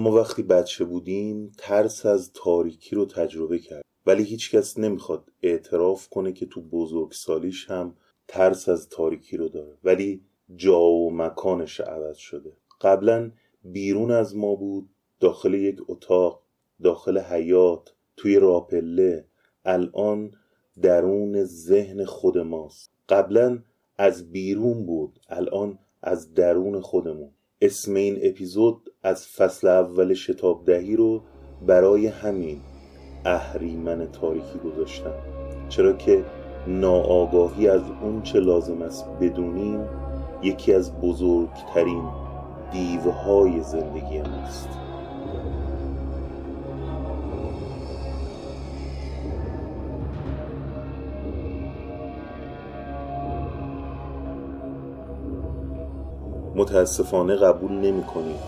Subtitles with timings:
[0.00, 3.84] ما وقتی بچه بودیم ترس از تاریکی رو تجربه کرد.
[4.06, 7.96] ولی هیچکس نمی‌خواد اعتراف کنه که تو بزرگسالیش هم
[8.28, 9.78] ترس از تاریکی رو داره.
[9.84, 10.22] ولی
[10.56, 12.52] جا و مکانش عوض شده.
[12.80, 13.30] قبلا
[13.64, 14.88] بیرون از ما بود
[15.20, 16.42] داخل یک اتاق
[16.82, 19.24] داخل حیات توی راپله
[19.64, 20.32] الان
[20.82, 22.90] درون ذهن خود ماست.
[23.08, 23.62] قبلا
[23.98, 27.30] از بیرون بود الان از درون خودمون.
[27.62, 31.22] اسم این اپیزود از فصل اول شتاب دهی رو
[31.66, 32.60] برای همین
[33.24, 35.14] اهریمن تاریکی گذاشتم.
[35.68, 36.24] چرا که
[36.66, 39.80] ناآگاهی از اون چه لازم است بدونیم
[40.42, 42.04] یکی از بزرگترین
[42.72, 44.68] دیوهای زندگی است
[56.60, 58.38] متاسفانه قبول نمی کنیم.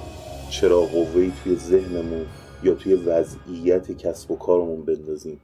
[0.50, 2.26] چرا قوهی توی ذهنمون
[2.62, 5.40] یا توی وضعیت کسب و کارمون بندازیم؟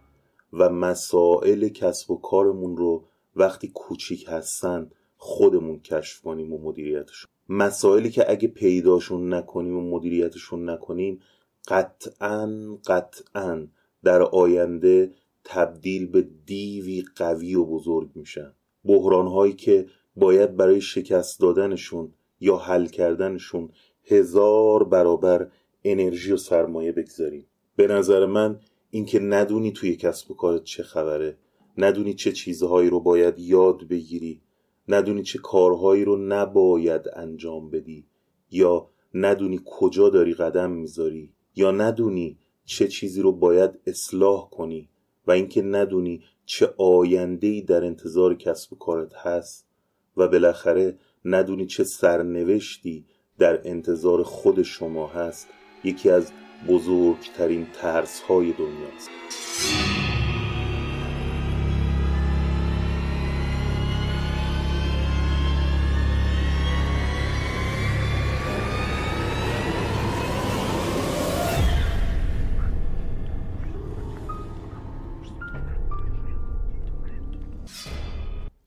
[0.52, 3.04] و مسائل کسب و کارمون رو
[3.36, 10.70] وقتی کوچیک هستن خودمون کشف کنیم و مدیریتشون مسائلی که اگه پیداشون نکنیم و مدیریتشون
[10.70, 11.20] نکنیم
[11.68, 13.66] قطعا قطعا
[14.04, 15.12] در آینده
[15.44, 18.52] تبدیل به دیوی قوی و بزرگ میشن.
[18.84, 23.70] بحران هایی که باید برای شکست دادنشون یا حل کردنشون
[24.04, 25.50] هزار برابر
[25.84, 27.46] انرژی و سرمایه بگذاریم.
[27.76, 31.38] به نظر من اینکه ندونی توی کسب و کارت چه خبره
[31.78, 34.42] ندونی چه چیزهایی رو باید یاد بگیری
[34.88, 38.06] ندونی چه کارهایی رو نباید انجام بدی
[38.50, 44.88] یا ندونی کجا داری قدم می‌ذاری یا ندونی چه چیزی رو باید اصلاح کنی
[45.26, 49.68] و اینکه ندونی چه آینده‌ای در انتظار کسب و کارت هست
[50.16, 53.04] و بالاخره ندونی چه سرنوشتی
[53.38, 55.48] در انتظار خود شما هست.
[55.84, 56.32] یکی از
[56.68, 59.10] بزرگترین ترس های دنیاست.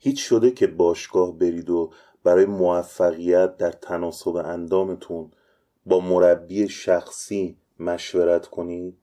[0.03, 1.91] هیچ شده که باشگاه برید و
[2.23, 5.31] برای موفقیت در تناسب اندامتون
[5.85, 8.97] با مربی شخصی مشورت کنید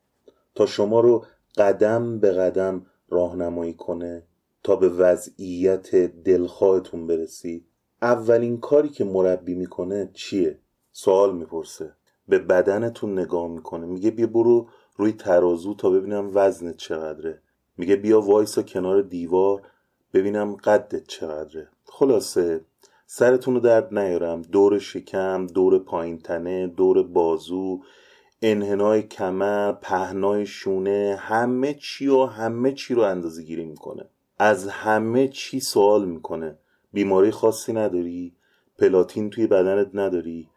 [0.54, 1.24] تا شما رو
[1.56, 4.22] قدم به قدم راهنمایی کنه
[4.62, 7.66] تا به وضعیت دلخواهتون برسید
[8.02, 10.58] اولین کاری که مربی می‌کنه چیه؟
[10.92, 11.92] سوال می‌پرسه.
[12.28, 13.86] به بدنتون نگاه می‌کنه.
[13.86, 17.42] میگه بیا برو روی ترازو تا ببینم وزنت چقدره.
[17.76, 19.62] میگه بیا وایسا کنار دیوار
[20.14, 21.68] ببینم قدت چقدره.
[21.84, 22.60] خلاصه
[23.10, 24.42] سرتون رو درد نیارم.
[24.42, 27.82] دور شکم دور پایین تنه دور بازو
[28.42, 34.04] انحنای کمر پهنای شونه همه چی و همه چی رو اندازه گیری می‌کنه.
[34.38, 36.58] از همه چی سوال می‌کنه.
[36.92, 38.36] بیماری خاصی نداری؟
[38.78, 40.48] پلاتین توی بدنت نداری؟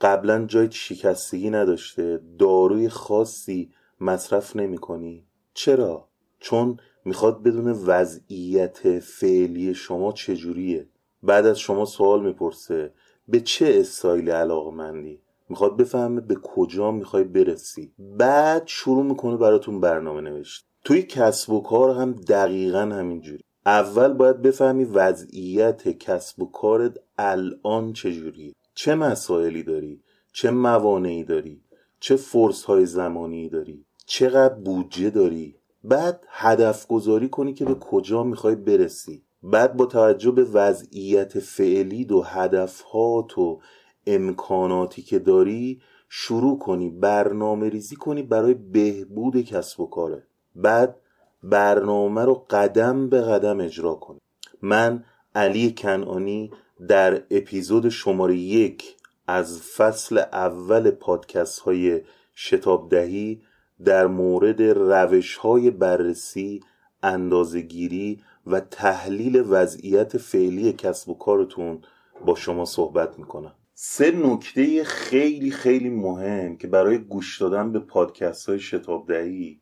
[0.00, 5.24] قبلا جای شکستگی نداشته؟ داروی خاصی مصرف نمی کنی
[5.54, 10.88] چرا؟ چون می‌خواد بدون وضعیت فعلی شما چجوریه؟
[11.22, 12.92] بعد از شما سوال می‌پرسه
[13.28, 17.92] به چه استایل علاقمندی؟ می‌خواد بفهمه به کجا می‌خوای برسی.
[17.98, 20.66] بعد شروع می‌کنه براتون برنامه نوشت.
[20.84, 23.44] توی کسب و کار هم دقیقا همینجوری.
[23.66, 28.54] اول باید بفهمی وضعیت کسب و کارت الان چجوریه.
[28.74, 31.62] چه مسائلی داری؟ چه موانعی داری؟
[32.00, 38.24] چه فرص های زمانی داری؟ چقدر بودجه داری؟ بعد هدف گذاری کنی که به کجا
[38.24, 39.22] می‌خوای برسی.
[39.42, 43.60] بعد با توجه به وضعیت فعلی و هدفهات و
[44.06, 50.22] امکاناتی که داری شروع کنی برنامه ریزی کنی برای بهبود کسب و کاره.
[50.54, 50.96] بعد
[51.42, 54.18] برنامه رو قدم به قدم اجرا کنی.
[54.62, 56.50] من علی کنانی
[56.88, 58.96] در اپیزود شماره یک
[59.26, 62.00] از فصل اول پادکست های
[62.34, 63.42] شتاب دهی
[63.84, 66.60] در مورد روش های بررسی
[67.02, 68.20] اندازگیری
[68.50, 71.80] و تحلیل وضعیت فعلی کسب و کارتون
[72.26, 73.54] با شما صحبت می‌کنم.
[73.74, 79.60] سه نکته خیلی خیلی مهم که برای گوش دادن به پادکست های شتاب دهی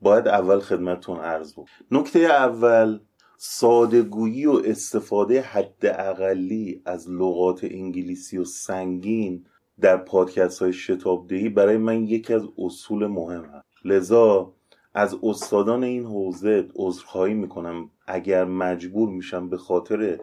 [0.00, 2.98] باید اول خدمتتون عرض بود نکته اول
[3.36, 9.46] سادگویی و استفاده حد اقلی از لغات انگلیسی و سنگین
[9.80, 14.54] در پادکست های شتابدهی برای من یکی از اصول مهم هست لذا
[14.94, 17.90] از استادان این حوزه عذرخواهی می‌کنم.
[18.06, 20.20] اگر مجبور میشم به خاطر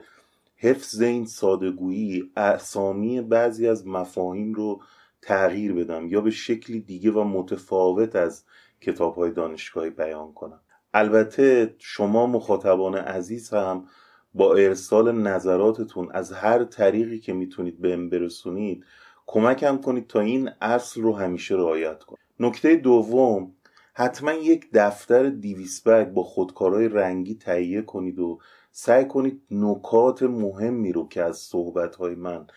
[0.57, 4.81] حفظ این سادگویی اسامی بعضی از مفاهیم رو
[5.21, 8.44] تغییر بدم یا به شکلی دیگه و متفاوت از
[8.81, 10.59] کتاب های دانشگاهی بیان کنم.
[10.94, 13.85] البته شما مخاطبان عزیز هم
[14.33, 18.85] با ارسال نظراتتون از هر طریقی که می‌تونید بهم برسونید
[19.27, 23.55] کمکم کنید تا این اصل رو همیشه رعایت کنید نکته دوم
[23.97, 28.39] حتما یک دفتر دیویسبرگ با خودکارهای رنگی تهیه کنید و
[28.71, 32.47] سعی کنید نکات مهمی رو که از صحبتهای من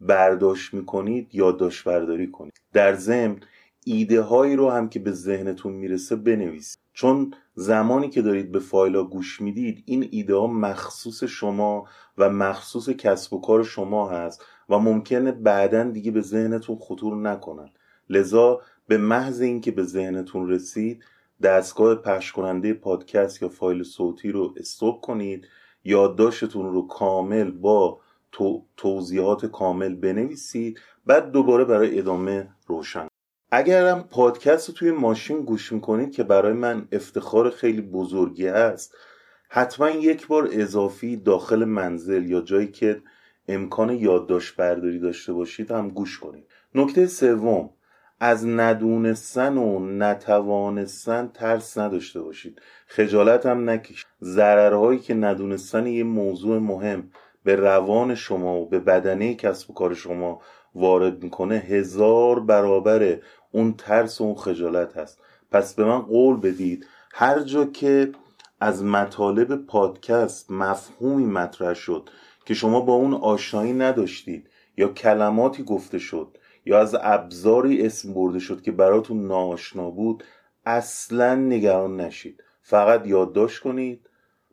[0.00, 2.52] برداشت می‌کنید یادداشت برداری کنید.
[2.72, 3.40] در ضمن
[3.84, 6.78] ایده هایی رو هم که به ذهنتون می‌رسه بنویسید.
[6.92, 11.84] چون زمانی که دارید به فایل گوش می‌دید این ایده ها مخصوص شما
[12.18, 17.70] و مخصوص کسب و کار شما هست و ممکنه بعدا دیگه به ذهنتون خطور نکنن.
[18.10, 21.04] لذا به محض اینکه به ذهنتون رسید
[21.42, 25.48] دستگاه پخش کننده پادکست یا فایل صوتی رو استوب کنید
[25.84, 28.00] یادداشتتون رو کامل با
[28.76, 33.08] توضیحات کامل بنویسید بعد دوباره برای ادامه روشن.
[33.50, 38.94] اگرم پادکست رو توی ماشین گوش می‌کنید که برای من افتخار خیلی بزرگی است
[39.48, 43.02] حتما یک بار اضافی داخل منزل یا جایی که
[43.48, 46.46] امکان یادداشت برداری داشته باشید هم گوش کنید.
[46.74, 47.70] نکته سوم
[48.20, 52.62] از ندونستن و نتوانستن ترس نداشته باشید.
[52.86, 54.06] خجالت هم نکشید.
[54.22, 57.10] ضررهایی که ندونستن یه موضوع مهم
[57.44, 60.40] به روان شما و به بدنه کسب و کار شما
[60.74, 63.18] وارد می‌کنه هزار برابر
[63.52, 65.20] اون ترس و اون خجالت هست.
[65.50, 68.12] پس به من قول بدید هر جا که
[68.60, 72.10] از مطالب پادکست مفهومی مطرح شد
[72.44, 78.38] که شما با اون آشنایی نداشتید یا کلماتی گفته شد یا از ابزاری اسم برده
[78.38, 80.24] شد که براتون ناآشنا بود
[80.66, 82.42] اصلا نگران نشید.
[82.62, 84.08] فقط یادداشت کنید.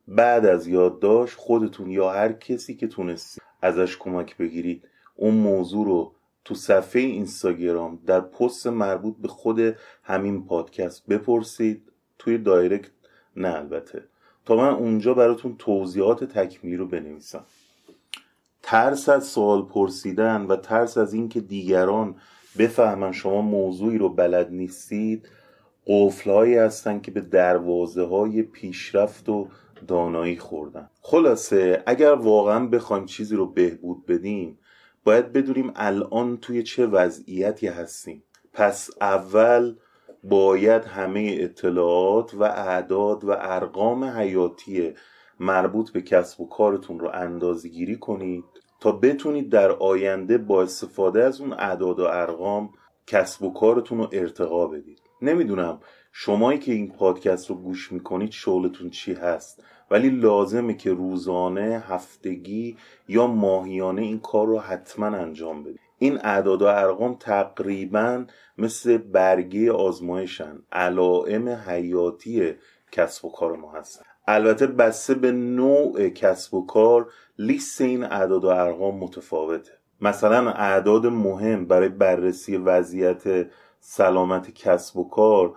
[0.08, 6.16] بعد از یادداشت خودتون یا هر کسی که تونستید ازش کمک بگیرید اون موضوع رو
[6.46, 11.90] تو صفحه اینستاگرام در پست مربوط به خود همین پادکست بپرسید.
[12.20, 12.92] توی دایرکت
[13.36, 14.04] نه البته.
[14.46, 17.46] تا من اونجا براتون توضیحات تکمیلی رو بنویسم.
[18.64, 22.16] ترس از سوال پرسیدن و ترس از اینکه دیگران
[22.60, 25.30] بفهمن شما موضوعی رو بلد نیستید
[25.88, 29.48] قفلهایی هستن که به دروازه های پیشرفت و
[29.88, 30.90] دانایی خوردن.
[31.02, 34.58] خلاصه اگر واقعا بخوایم چیزی رو بهبود بدیم
[35.04, 38.24] باید بدونیم الان توی چه وضعیتی هستیم.
[38.54, 39.76] پس اول
[40.24, 44.94] باید همه اطلاعات و اعداد و ارقام حیاتی
[45.40, 48.44] مربوط به کسب و کارتون رو اندازه گیری کنید
[48.80, 52.70] تا بتونید در آینده با استفاده از اون اعداد و ارقام
[53.08, 55.02] کسب و کارتون رو ارتقا بدید.
[55.22, 55.80] نمی‌دونم
[56.12, 62.78] شمایی که این پادکست رو گوش می‌کنید شغلتون چی هست ولی لازمه که روزانه هفتگی
[63.08, 65.80] یا ماهیانه این کار رو حتما انجام بدید.
[66.00, 68.26] این اعداد و ارقام تقریبا
[68.58, 72.54] مثل برگه آزمایشن علائم حیاتی
[72.92, 74.13] کسب و کار ما هستن.
[74.28, 77.08] البته بسته به نوع کسب و کار
[77.40, 79.72] لیست این اعداد و ارقام متفاوته.
[80.02, 83.48] مثلا اعداد مهم برای بررسی وضعیت
[83.80, 85.56] سلامت کسب و کار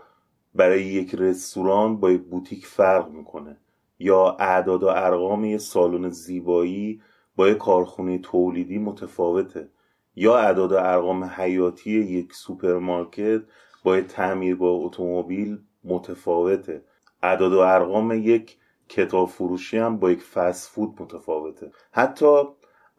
[0.54, 3.56] برای یک رستوران با یک بوتیک فرق می‌کنه.
[3.98, 7.00] یا اعداد و ارقام یه سالن زیبایی
[7.36, 9.68] با یک کارخونه تولیدی متفاوته.
[10.16, 13.42] یا اعداد و ارقام حیاتی یک سوپرمارکت
[13.84, 16.82] با یک تعمیرگاه اتومبیل متفاوته.
[17.22, 18.56] اعداد و ارقام یک
[18.88, 21.70] کتاب فروشی هم با یک فست فود متفاوته.
[21.92, 22.42] حتی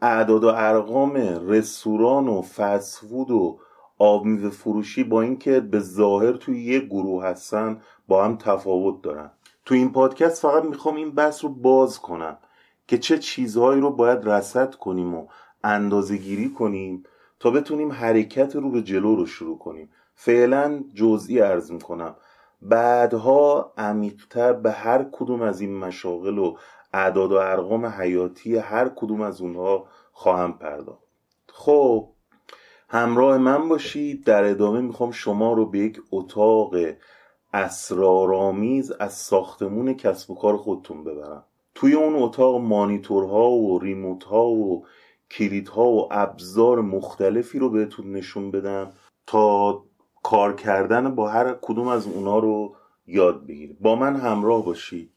[0.01, 1.13] اعداد و ارقام
[1.47, 3.59] رستوران و فست فود و
[3.97, 9.31] آب میوه فروشی با اینکه به ظاهر توی یک گروه هستن با هم تفاوت دارن.
[9.65, 12.37] تو این پادکست فقط می‌خوام این بحث رو باز کنم
[12.87, 15.27] که چه چیزهایی رو باید رسد کنیم و
[15.63, 17.03] اندازه گیری کنیم
[17.39, 19.89] تا بتونیم حرکت رو به جلو رو شروع کنیم.
[20.15, 22.15] فعلا جزئی ارز می‌کنم.
[22.61, 26.57] بعدها عمیقتر به هر کدوم از این مشاغل و
[26.93, 31.03] اعداد و ارقام حیاتی هر کدوم از اونها خواهم پرداخت.
[31.47, 32.09] خب
[32.89, 34.23] همراه من باشید.
[34.23, 36.75] در ادامه می‌خوام شما رو به یک اتاق
[37.53, 41.43] اسرارآمیز از ساختمون کسب و کار خودتون ببرم.
[41.75, 44.85] توی اون اتاق مانیتورها و ریموتها و
[45.31, 48.91] کلیدها و ابزار مختلفی رو بهتون نشون بدم
[49.27, 49.83] تا
[50.23, 52.75] کار کردن با هر کدوم از اونا رو
[53.07, 55.11] یاد بگیرید با من همراه باشید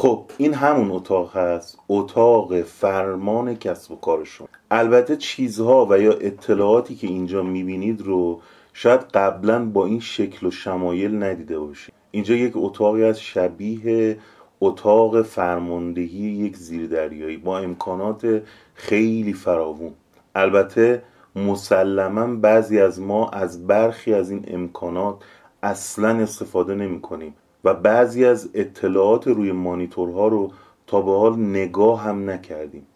[0.00, 1.78] خب این همون اتاق هست.
[1.88, 8.40] اتاق فرمان کسب و کارشون البته چیزها و یا اطلاعاتی که اینجا می‌بینید رو
[8.72, 11.99] شاید قبلا با این شکل و شمایل ندیده باشید.
[12.10, 14.18] اینجا یک اتاقی از شبیه
[14.60, 18.42] اتاق فرماندهی یک زیردریایی با امکانات
[18.74, 19.92] خیلی فراوون.
[20.34, 21.02] البته
[21.36, 25.16] مسلما بعضی از ما از برخی از این امکانات
[25.62, 30.52] اصلا استفاده نمی کنیم و بعضی از اطلاعات روی مانیتورها رو
[30.86, 32.86] تا به حال نگاه هم نکردیم.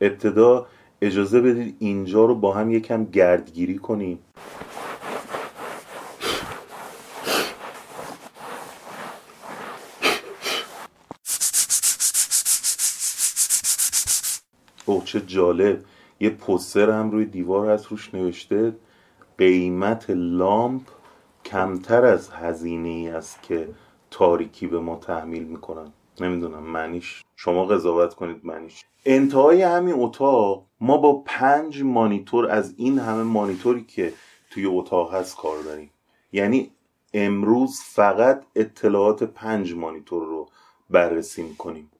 [0.00, 0.66] ابتدا
[1.02, 4.18] اجازه بدید اینجا رو با هم یکم گردگیری کنیم.
[15.00, 15.84] چه جالب.
[16.20, 18.76] یه پوستر هم روی دیوار هست روش نوشته
[19.38, 20.82] قیمت لامپ
[21.44, 23.68] کمتر از هزینه ای است که
[24.10, 25.92] تاریکی به ما تحمیل می‌کنن.
[26.20, 27.24] نمی‌دونم معنیش.
[27.36, 28.84] شما قضاوت کنید معنیش.
[29.04, 34.12] انتهای همین اتاق ما با پنج مانیتور از این همه مانیتوری که
[34.50, 35.90] توی اتاق هست کار داریم.
[36.32, 36.70] یعنی
[37.14, 40.48] امروز فقط اطلاعات پنج مانیتور رو
[40.90, 41.90] بررسی می‌کنیم.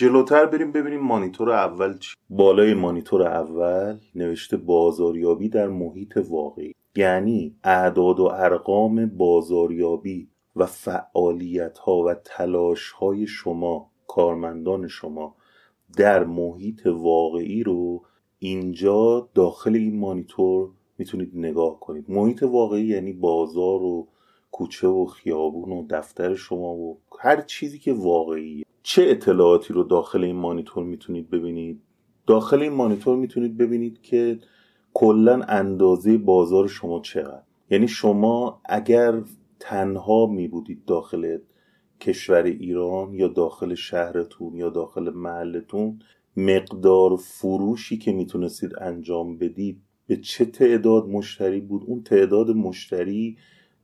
[0.00, 6.74] جلوتر بریم ببینیم مانیتور اول چی؟ بالای مانیتور اول نوشته بازاریابی در محیط واقعی.
[6.96, 15.36] یعنی اعداد و ارقام بازاریابی و فعالیت ها و تلاش های شما کارمندان شما
[15.96, 18.02] در محیط واقعی رو
[18.38, 22.04] اینجا داخل این مانیتور می‌تونید نگاه کنید.
[22.08, 24.08] محیط واقعی یعنی بازار و
[24.50, 28.64] کوچه و خیابون و دفتر شما و هر چیزی که واقعیه.
[28.82, 31.80] چه اطلاعاتی رو داخل این مانیتور می‌تونید ببینید؟
[32.26, 34.38] داخل این مانیتور می‌تونید ببینید که
[34.94, 37.42] کلا اندازه بازار شما چقدر.
[37.70, 39.22] یعنی شما اگر
[39.60, 41.38] تنها می بودید داخل
[42.00, 45.98] کشور ایران یا داخل شهرتون یا داخل محلتون
[46.36, 53.36] مقدار فروشی که می‌تونستید انجام بدید به چه تعداد مشتری بود؟ اون تعداد مشتری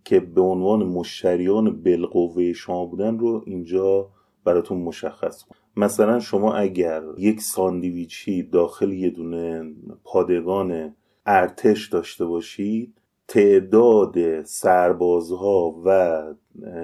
[0.05, 4.11] که به عنوان مشتریان بالقوه شما بودن رو اینجا
[4.47, 9.75] براتون مشخص کن مثلا شما اگر یک ساندویچی داخل یه دونه
[10.05, 10.95] پادگان
[11.27, 16.23] ارتش داشته باشید تعداد سربازها و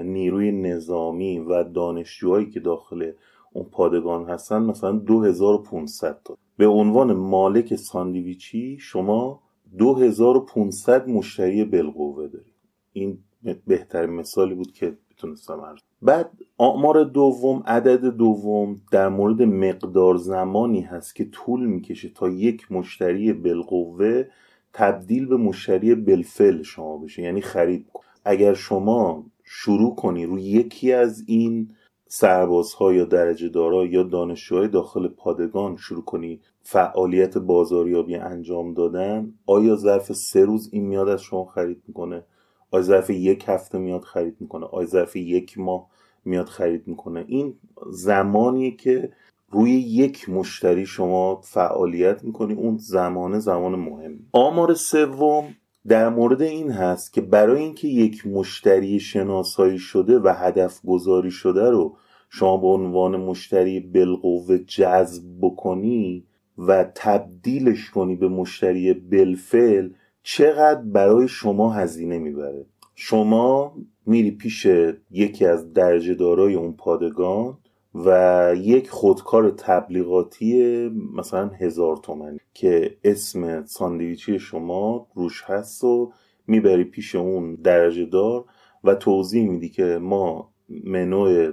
[0.05, 3.13] نیروی نظامی و دانشجوهایی که داخل
[3.53, 6.39] اون پادگان هستن مثلا 2500 تا.
[6.57, 9.43] به عنوان مالک ساندویچی شما
[9.79, 12.55] 2500 مشتری بالقوه دارید.
[12.93, 13.19] این
[13.67, 20.81] بهترین مثالی بود که می‌تونستم عرض بعد آمار دوم عدد دوم در مورد مقدار زمانی
[20.81, 24.25] هست که طول می‌کشه تا یک مشتری بالقوه
[24.73, 30.93] تبدیل به مشتری بلفل شما بشه یعنی خرید کن اگر شما شروع کنی روی یکی
[30.93, 31.71] از این
[32.09, 39.77] سربازها یا درجه دارا یا دانشجوهای داخل پادگان شروع کنی فعالیت بازاریابی انجام دادن آیا
[39.77, 42.25] ظرف سه روز این میاد از شما خرید می‌کنه؟
[42.73, 45.87] آیا ظرف یک هفته میاد خرید می‌کنه آیا ظرف یک ماه
[46.25, 47.25] میاد خرید می‌کنه.
[47.29, 47.55] این
[47.91, 49.13] زمانیه که
[49.51, 54.19] روی یک مشتری شما فعالیت می‌کنی اون زمانه زمان مهم.
[54.33, 55.45] آمار سوم
[55.89, 61.71] در مورد این هست که برای اینکه یک مشتری شناسایی شده و هدف گذاری شده
[61.71, 61.97] رو
[62.31, 66.25] شما به عنوان مشتری بالقوه جذب بکنی
[66.59, 69.91] و تبدیلش کنی به مشتری بلفل
[70.23, 73.75] چقدر برای شما هزینه می‌بره؟ شما
[74.07, 74.67] میری پیش
[75.11, 77.59] یکی از درجه دارای اون پادگان
[77.95, 86.13] و یک خودکار تبلیغاتی مثلا هزار تومن که اسم ساندویچی شما روش هست و
[86.47, 88.45] می‌بری پیش اون درجه دار
[88.85, 90.53] و توضیح میدی که ما
[90.85, 91.53] منو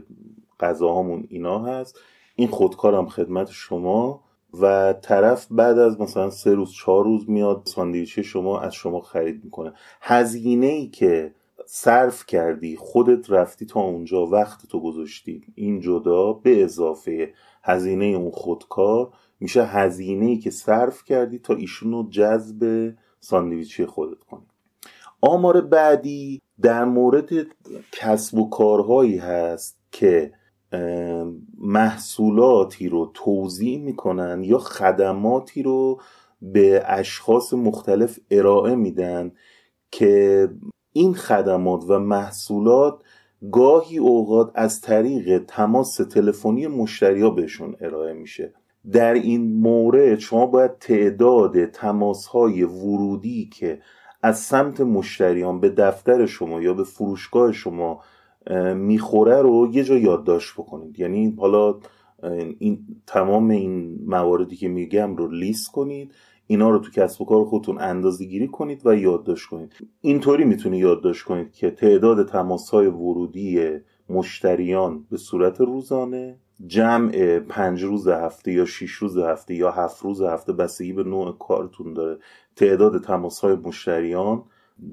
[0.60, 2.00] غذاهامون اینا هست.
[2.36, 4.24] این خودکارم خدمت شما.
[4.54, 9.44] و طرف بعد از مثلا سه روز چهار روز میاد ساندویچی شما از شما خرید
[9.44, 9.74] می‌کنه.
[10.02, 11.34] هزینه ای که
[11.66, 18.32] صرف کردی خودت رفتی تا اونجا وقت تو گذاشتی این جدا به اضافه هزینه اون
[18.32, 24.46] خودکار میشه هزینه ای که صرف کردی تا ایشون رو جذب ساندویچی خودت کنی.
[25.22, 27.30] آمار بعدی در مورد
[27.92, 30.32] کسب و کارهایی هست که
[31.58, 36.02] محصولاتی رو توضیح می‌کنن یا خدماتی رو
[36.42, 39.32] به اشخاص مختلف ارائه میدن
[39.92, 40.50] که
[40.94, 43.02] این خدمات و محصولات
[43.52, 48.54] گاهی اوقات از طریق تماس تلفنی مشتریا بهشون ارائه میشه.
[48.92, 53.82] در این مورد شما باید تعداد تماس های ورودی که
[54.22, 58.02] از سمت مشتریان به دفتر شما یا به فروشگاه شما
[58.76, 61.00] می‌خوره رو یه جا یادداشت بکنید.
[61.00, 61.76] یعنی حالا
[62.60, 66.14] این تمام این مواردی که میگم رو لیست کنید
[66.48, 69.74] اینا رو تو کسب و کار خودتون اندازه گیری کنید و یادداشت کنید.
[70.02, 73.70] اینطوری می‌تونید یادداشت کنید که تعداد تماس های ورودی
[74.10, 80.22] مشتریان به صورت روزانه جمع پنج روز هفته یا شیش روز هفته یا هفت روز
[80.22, 82.18] هفته بستگی به نوع کارتون داره.
[82.56, 84.44] تعداد تماس های مشتریان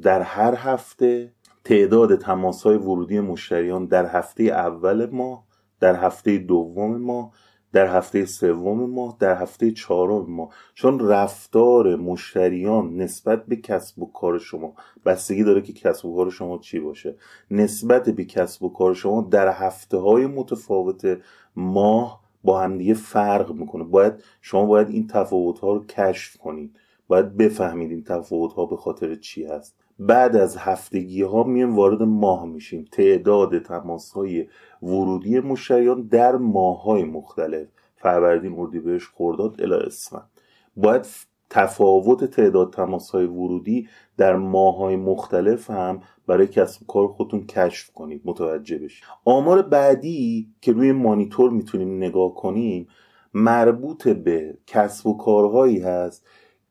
[0.02, 1.32] در هر هفته
[1.66, 5.44] تعداد تماس های ورودی مشتریان در هفته اول ماه
[5.80, 7.32] در هفته دوم ماه
[7.72, 14.12] در هفته سوم ماه در هفته چهارم ماه چون رفتار مشتریان نسبت به کسب و
[14.12, 14.74] کار شما
[15.06, 17.16] بستگی داره که کسب و کار شما چی باشه.
[17.50, 21.18] نسبت به کسب و کار شما در هفته های متفاوت
[21.56, 23.84] ماه با همدیگه فرق می‌کنه.
[23.84, 26.76] باید شما باید این تفاوت ها رو کشف کنید.
[27.08, 29.85] باید بفهمید این تفاوت ها به خاطر چی هست.
[29.98, 32.84] بعد از هفتگی ها میایم وارد ماه میشیم.
[32.92, 34.48] تعداد تماس های
[34.82, 37.68] ورودی مشتریان در ماه های مختلف.
[37.96, 40.30] فروردین اردیبهشت خرداد الی اسفند.
[40.76, 41.06] باید
[41.50, 47.90] تفاوت تعداد تماس های ورودی در ماه های مختلف هم برای کسب کار خودتون کشف
[47.90, 48.22] کنید.
[48.24, 49.04] متوجه بشید.
[49.24, 52.88] آمار بعدی که روی مانیتور می‌تونیم نگاه کنیم
[53.34, 56.26] مربوط به کسب و کارهایی هست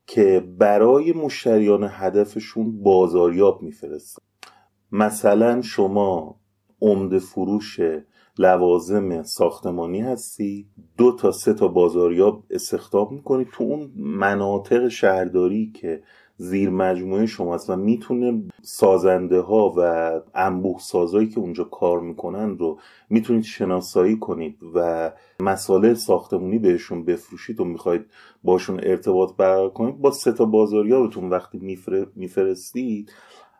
[0.06, 4.22] که برای مشتریان هدفشون بازاریاب میفرستن.
[4.92, 6.40] مثلا شما
[6.80, 7.80] عمده فروش
[8.38, 16.02] لوازم ساختمانی هستی دو تا سه تا بازاریاب استخدام می‌کنید تو اون مناطق شهرداری که
[16.36, 22.78] زیر مجموعه شماست و می‌تونه سازنده ها و انبوه سازایی که اونجا کار می‌کنن رو
[23.10, 28.06] می‌تونید شناسایی کنید و مساله ساختمونی بهشون بفروشید و می‌خواید
[28.44, 31.78] باشون ارتباط برقرار کنید با سه تا بازاریابتون وقتی
[32.16, 33.12] میفرستید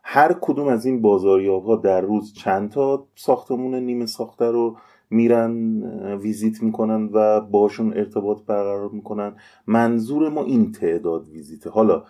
[0.09, 4.77] هر کدوم از این بازاریاب ها در روز چند تا ساختمون نیمه ساخته رو
[5.11, 5.83] میرن
[6.17, 11.71] ویزیت می‌کنن و باشون ارتباط برقرار می‌کنن؟ منظور ما این تعداد ویزیته.
[11.71, 12.05] حالا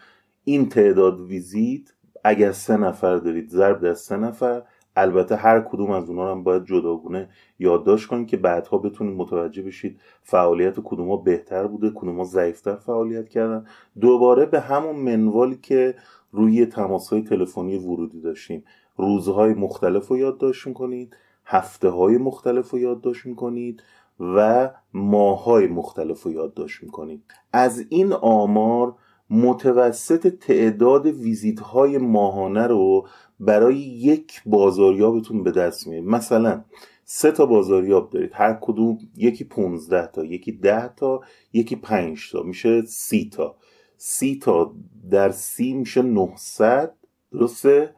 [0.48, 1.82] این تعداد ویزیت
[2.24, 4.62] اگر سه نفر دارید ضرب در سه نفر
[4.96, 10.00] البته هر کدوم از اونها هم باید جداگونه یادداشت کنید که بعدها بتونید متوجه بشید
[10.22, 13.66] فعالیت کدوم بهتر بوده کدوم زضعیفتر فعالیت کردن.
[14.00, 15.94] دوباره به همون منوالی که
[16.32, 18.64] روی تماس های تلفنی ورودی داشتیم.
[18.96, 23.82] روزهای مختلف رو یادداشت می‌کنید هفته های مختلف رو یادداشت می‌کنید
[24.20, 27.22] و ماه های مختلف رو یادداشت می‌کنید.
[27.52, 28.94] از این آمار
[29.30, 33.08] متوسط تعداد ویزیت های ماهانه رو
[33.40, 36.08] برای یک بازاریابتون به دست میارید.
[36.08, 36.64] مثلا
[37.04, 38.30] سه تا بازاریاب دارید.
[38.34, 41.20] هر کدوم یکی 15 تا یکی 10 تا
[41.52, 42.42] یکی 5 تا.
[42.42, 43.56] میشه سی تا.
[43.96, 44.74] سی تا
[45.10, 46.94] در سی میشه 900
[47.32, 47.94] درسته؟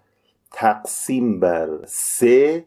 [0.52, 2.64] تقسیم بر سه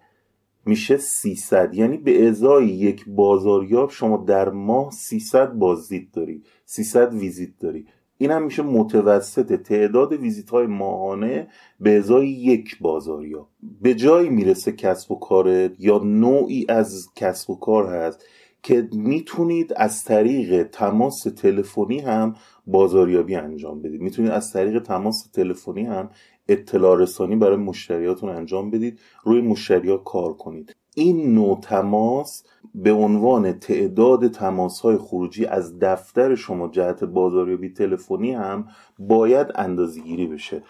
[0.66, 7.58] میشه 300 یعنی به ازای یک بازاریاب شما در ماه 300 بازدید داری 300 ویزیت
[7.60, 7.86] داری
[8.22, 11.48] این هم میشه متوسط تعداد ویزیت های ماهانه
[11.80, 13.48] به ازای یک بازاریاب
[13.82, 18.26] به جایی می‌رسه کسب و کارت یا نوعی از کسب و کار هست
[18.64, 22.36] که می‌تونید از طریق تماس تلفنی هم
[22.68, 24.02] بازاریابی انجام بدید.
[24.02, 26.10] می‌تونید از طریق تماس تلفنی هم
[26.48, 29.00] اطلاع رسانی برای مشتریاتون انجام بدید.
[29.24, 30.76] روی مشتریا کار کنید.
[30.96, 32.44] این نوع تماس
[32.76, 38.68] به عنوان تعداد تماس های خروجی از دفتر شما جهت بازاریابی تلفنی هم
[39.00, 40.64] باید اندازه گیری بشه.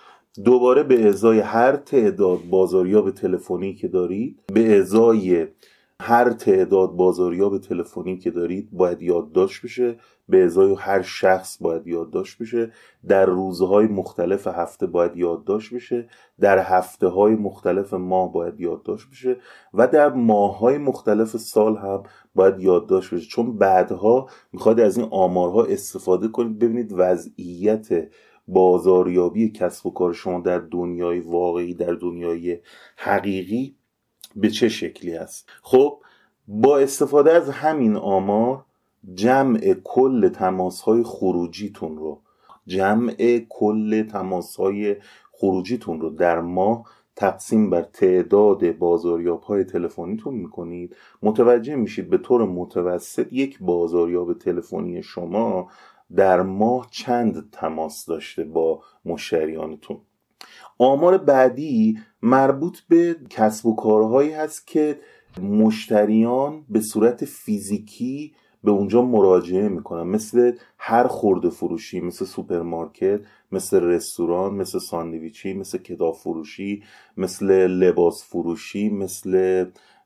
[0.46, 5.48] دوباره به ازای هر تعداد بازاریاب تلفنی که دارید به ازای
[6.02, 9.98] هر تعداد بازاریاب تلفنی که دارید باید یادداشت بشه
[10.30, 12.72] به ازای هر شخص باید یادداشت بشه.
[13.08, 16.10] در روزهای مختلف هفته باید یادداشت بشه.
[16.40, 19.38] در هفته های مختلف ماه باید یادداشت بشه.
[19.74, 22.04] و در ماه های مختلف سال هم
[22.36, 23.26] باید یادداشت بشه.
[23.26, 26.60] چون بعدها می‌خواد از این آمارها استفاده کنید.
[26.60, 27.90] ببینید وضعیت
[28.48, 32.60] بازاریابی کسب و کار شما در دنیای واقعی در دنیای
[32.98, 33.76] حقیقی
[34.36, 35.98] به چه شکلی است؟ خب
[36.48, 38.66] با استفاده از همین آمار
[39.14, 42.22] جمع کل تماس های خروجیتون رو
[42.68, 44.96] جمع کل تماس های
[45.32, 50.96] خروجیتون رو در ماه تقسیم بر تعداد بازاریاب های تلفنیتون می‌کنید.
[51.22, 55.70] متوجه میشید به طور متوسط یک بازاریاب تلفنی شما
[56.16, 60.02] در ماه چند تماس داشته با مشتریانتون.
[60.78, 65.00] آمار بعدی مربوط به کسب و کارهایی هست که
[65.42, 70.04] مشتریان به صورت فیزیکی به اونجا مراجعه می‌کنن.
[70.04, 73.20] مثل هر خورده فروشی مثل سوپرمارکت
[73.52, 76.84] مثل رستوران مثل ساندویچی مثل کتاب فروشی
[77.18, 79.66] مثل لباس فروشی مثل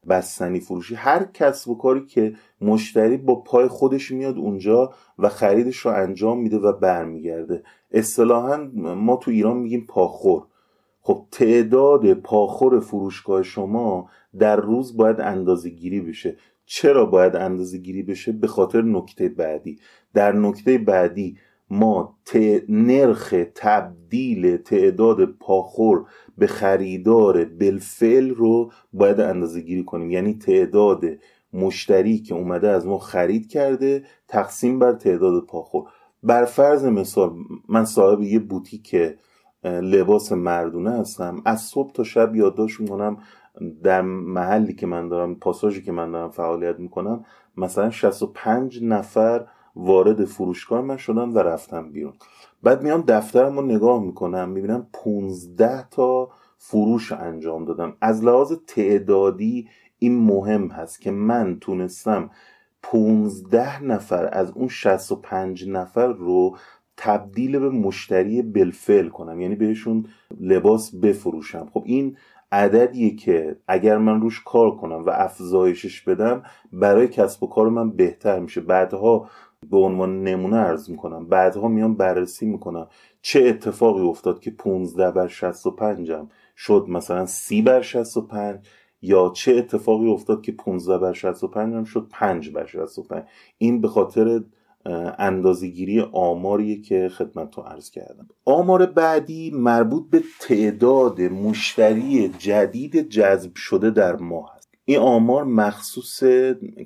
[0.10, 0.96] بستنی فروشی.
[0.96, 6.42] هر کسب و کاری که مشتری با پای خودش میاد اونجا و خریدش رو انجام
[6.42, 7.64] میده و برمیگرده.
[7.92, 10.44] اصطلاحا ما تو ایران میگیم پاخور.
[11.08, 16.38] خب تعداد پاخور فروشگاه شما در روز باید اندازه گیری بشه.
[16.66, 19.80] چرا باید اندازه گیری بشه؟ به خاطر نکته بعدی.
[20.14, 21.38] در نکته بعدی
[21.70, 22.18] ما
[22.70, 26.06] نرخ تبدیل تعداد پاخور
[26.38, 30.12] به خریدار بلفل رو باید اندازه گیری کنیم.
[30.12, 31.04] یعنی تعداد
[31.54, 35.84] مشتری که اومده از ما خرید کرده تقسیم بر تعداد پاخور.
[36.24, 37.34] بر فرض مثال
[37.70, 38.96] من صاحب یه بوتیک
[39.66, 41.42] لباس مردونه هستم.
[41.46, 43.18] از صبح تا شب یادداشت می‌کنم
[43.84, 47.26] در محلی که من دارم پاساژی که من دارم فعالیت می‌کنم
[47.58, 52.14] مثلا 65 نفر وارد فروشگاه من شدن و رفتم بیرون.
[52.64, 59.70] بعد میام دفترم رو نگاه می‌کنم می‌بینم 15 تا فروش انجام دادم از لحاظ تعدادی
[60.00, 62.30] این مهم هست که من تونستم
[62.84, 66.58] 15 نفر از اون 65 نفر رو
[66.98, 70.06] تبدیل به مشتری بلفل کنم یعنی بهشون
[70.40, 71.70] لباس بفروشم.
[71.74, 72.18] خب این
[72.52, 77.90] عددیه که اگر من روش کار کنم و افزایشش بدم برای کسب و کار من
[77.90, 78.62] بهتر میشه.
[78.62, 79.30] بعدها
[79.72, 81.28] به عنوان نمونه ارز می‌کنم.
[81.28, 82.88] بعدها میام بررسی می‌کنم.
[83.22, 88.60] چه اتفاقی افتاد که 15 بر 65 هم شد مثلا 30 بر 65
[89.02, 93.24] یا چه اتفاقی افتاد که 15 بر 65 هم شد 5 بر 65
[93.58, 94.44] این به خاطر
[95.18, 98.28] اندازگیری آماریه که خدمت رو عرض کردم.
[98.46, 104.66] آمار بعدی مربوط به تعداد مشتری جدید جذب شده در ماه است.
[104.88, 106.24] این آمار مخصوص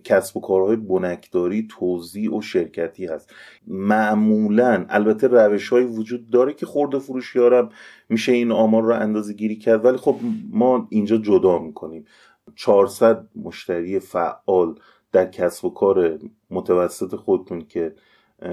[0.04, 3.34] کسب و کارهای بنکداری توزیع و شرکتی هست.
[3.68, 7.70] معمولا البته روش های وجود داره که خورده فروشیارم
[8.10, 10.16] میشه این آمار رو اندازه گیری کرد ولی خب
[10.52, 12.06] ما اینجا جدا می‌کنیم.
[12.56, 14.76] 400 مشتری فعال
[15.12, 16.20] در کسب و کار
[16.50, 17.96] متوسط خودتون که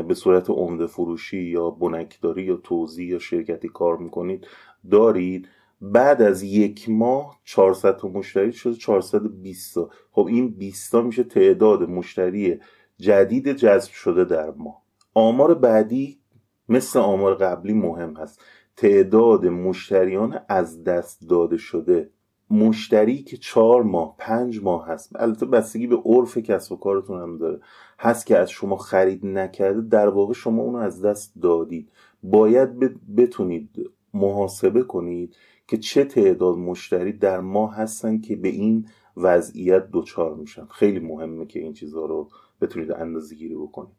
[0.08, 4.46] به صورت عمده فروشی یا بنکداری یا توزیع یا شرکتی کار می‌کنید
[4.90, 5.48] دارید.
[5.80, 9.90] بعد از یک ماه 400 تا مشتری شده 420 تا.
[10.10, 12.60] خب این 20 تا میشه تعداد مشتری
[12.98, 14.82] جدید جذب شده در ماه.
[15.14, 16.20] آمار بعدی
[16.68, 18.40] مثل آمار قبلی مهم هست.
[18.76, 22.10] تعداد مشتریان از دست داده شده.
[22.50, 25.10] مشتری که چهار ماه پنج ماه هست.
[25.16, 27.60] البته بستگی به عرف کسب و کارتون هم داره.
[27.98, 31.90] هست که از شما خرید نکرده در واقع شما اونو از دست دادید.
[32.22, 32.68] باید
[33.16, 40.34] بتونید محاسبه کنید که چه تعداد مشتری در ماه هستن که به این وضعیت دچار
[40.34, 40.66] میشن.
[40.66, 42.28] خیلی مهمه که این چیزها رو
[42.60, 43.96] بتونید اندازه گیری بکنید.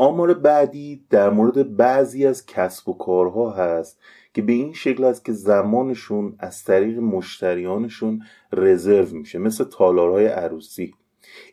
[0.00, 3.98] آمار بعدی در مورد بعضی از کسب و کارها هست
[4.34, 10.94] که به این شکل است که زمانشون از طریق مشتریانشون رزرو میشه مثل تالارهای عروسی.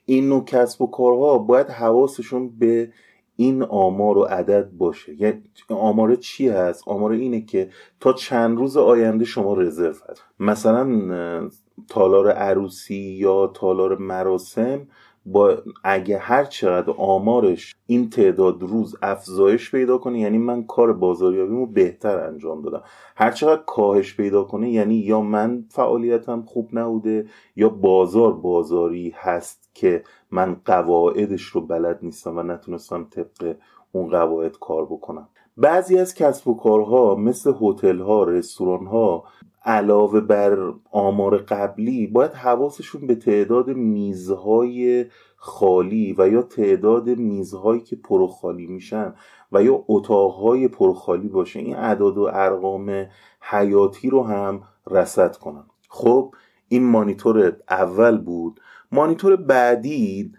[0.05, 2.91] این نوع کسب و کارها باید حواسشون به
[3.35, 5.21] این آمار و عدد باشه.
[5.21, 10.23] یعنی آمار چی هست؟ آمار اینه که تا چند روز آینده شما رزرو هست.
[10.39, 11.49] مثلا
[11.89, 14.87] تالار عروسی یا تالار مراسم
[15.29, 21.65] با اگه هر چقدر آمارش این تعداد روز افزایش پیدا کنه یعنی من کار بازاریابیمو
[21.65, 22.83] بهتر انجام دادم.
[23.15, 29.69] هر چقدر کاهش پیدا کنه یعنی یا من فعالیتم خوب نبوده یا بازار بازاری هست
[29.73, 33.55] که من قواعدش رو بلد نیستم و نتونستم طبق
[33.91, 35.29] اون قواعد کار بکنم.
[35.57, 39.23] بعضی از کسب و کارها مثل هتل ها رستوران ها
[39.67, 47.95] علاوه بر آمار قبلی باید حواسشون به تعداد میزهای خالی و یا تعداد میزهایی که
[47.95, 49.13] پرخالی میشن
[49.51, 51.59] و یا اتاقهای پرخالی باشه.
[51.59, 53.05] این اعداد و ارقام
[53.41, 55.63] حیاتی رو هم رسد کنن.
[55.89, 56.33] خب
[56.67, 58.59] این مانیتور اول بود.
[58.91, 60.31] مانیتور بعدی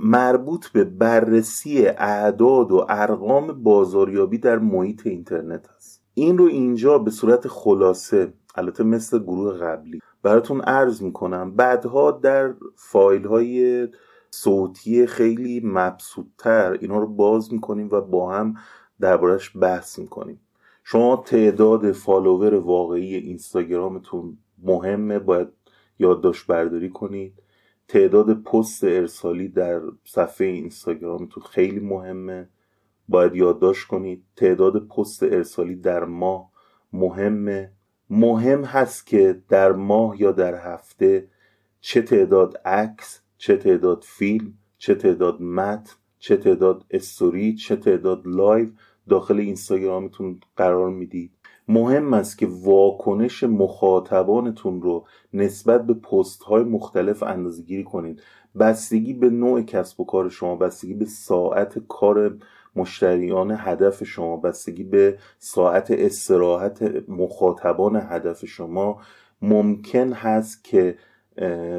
[0.00, 6.04] مربوط به بررسی اعداد و ارقام بازاریابی در محیط اینترنت است.
[6.14, 10.00] این رو اینجا به صورت خلاصه البته مثل گروه قبلی.
[10.22, 13.88] براتون عرض می‌کنم بعدها در فایل های
[14.30, 18.54] صوتی خیلی مبسوطتر اینا رو باز می‌کنیم و با هم
[19.00, 20.40] دربارش بحث می‌کنیم.
[20.84, 25.48] شما تعداد فالوور واقعی اینستاگرامتون مهمه باید
[25.98, 27.42] یادداشت برداری کنید.
[27.88, 32.48] تعداد پست ارسالی در صفحه اینستاگرامتون خیلی مهمه
[33.08, 34.24] باید یادداشت کنید.
[34.36, 36.50] تعداد پست ارسالی در ماه
[36.92, 37.72] مهمه.
[38.10, 41.28] مهم هست که در ماه یا در هفته
[41.80, 48.68] چه تعداد عکس چه تعداد فیلم چه تعداد متن چه تعداد استوری چه تعداد لایو
[49.08, 51.30] داخل اینستاگرامتون قرار می‌دید.
[51.68, 58.22] مهم است که واکنش مخاطبانتون رو نسبت به پست های مختلف اندازه گیری کنید.
[58.58, 62.38] بستگی به نوع کسب و کار شما بستگی به ساعت کار
[62.76, 69.00] مشتریان هدف شما بستگی به ساعت استراحت مخاطبان هدف شما
[69.42, 70.98] ممکن هست که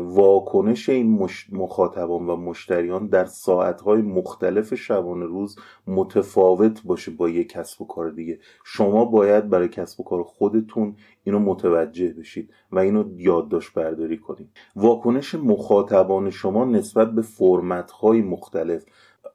[0.02, 5.56] واکنش این مخاطبان و مشتریان در ساعتهای مختلف شبانه روز
[5.88, 8.40] متفاوت باشه با یک کسب و کار دیگه.
[8.66, 14.50] شما باید برای کسب و کار خودتون اینو متوجه بشید و اینو یادداشت برداری کنید.
[14.76, 18.86] واکنش مخاطبان شما نسبت به فرمت های مختلف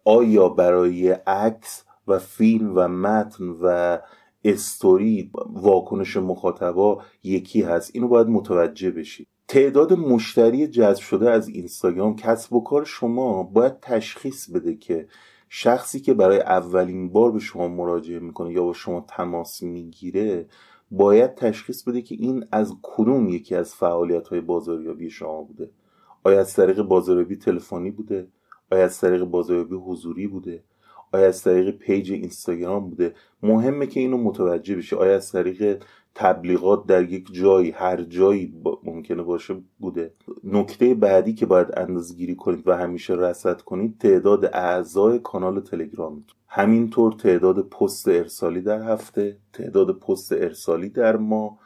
[0.04, 3.98] آیا برای عکس و فیلم و متن و
[4.44, 12.16] استوری واکنش مخاطبا یکی هست؟ اینو باید متوجه بشید تعداد مشتری جذب شده از اینستاگرام
[12.16, 15.08] کسب و کار شما باید تشخیص بده که
[15.48, 20.46] شخصی که برای اولین بار به شما مراجعه می‌کنه یا با شما تماس می‌گیره
[20.90, 25.70] باید تشخیص بده که این از کدوم یکی از فعالیت های بازاریابی شما بوده.
[26.24, 28.28] آیا از طریق بازاریابی تلفنی بوده؟
[28.70, 30.62] آیا از طریق بازاریابی حضوری بوده؟
[31.12, 35.83] آیا از طریق پیج اینستاگرام بوده؟ مهمه که اینو متوجه بشه آیا از طریق
[36.14, 41.68] تبلیغات در یک جایی هر جایی ممکنه باشه بوده؟ نکته بعدی که باید
[42.16, 46.24] گیری کنید و همیشه رصد کنید تعداد اعضای کانال تلگرام.
[46.48, 51.59] همینطور تعداد پست ارسالی در هفته تعداد پست ارسالی در ماه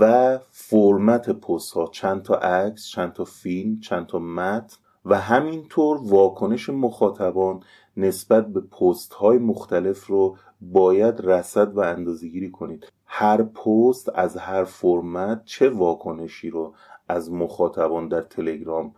[0.00, 6.00] و فرمت پست ها چند تا عکس چند تا فیلم چند تا متن و همینطور
[6.02, 7.62] واکنش مخاطبان
[7.96, 12.92] نسبت به پست های مختلف رو باید رصد و اندازهگیری کنید.
[13.06, 16.74] هر پست از هر فرمت چه واکنشی رو
[17.08, 18.94] از مخاطبان در تلگرام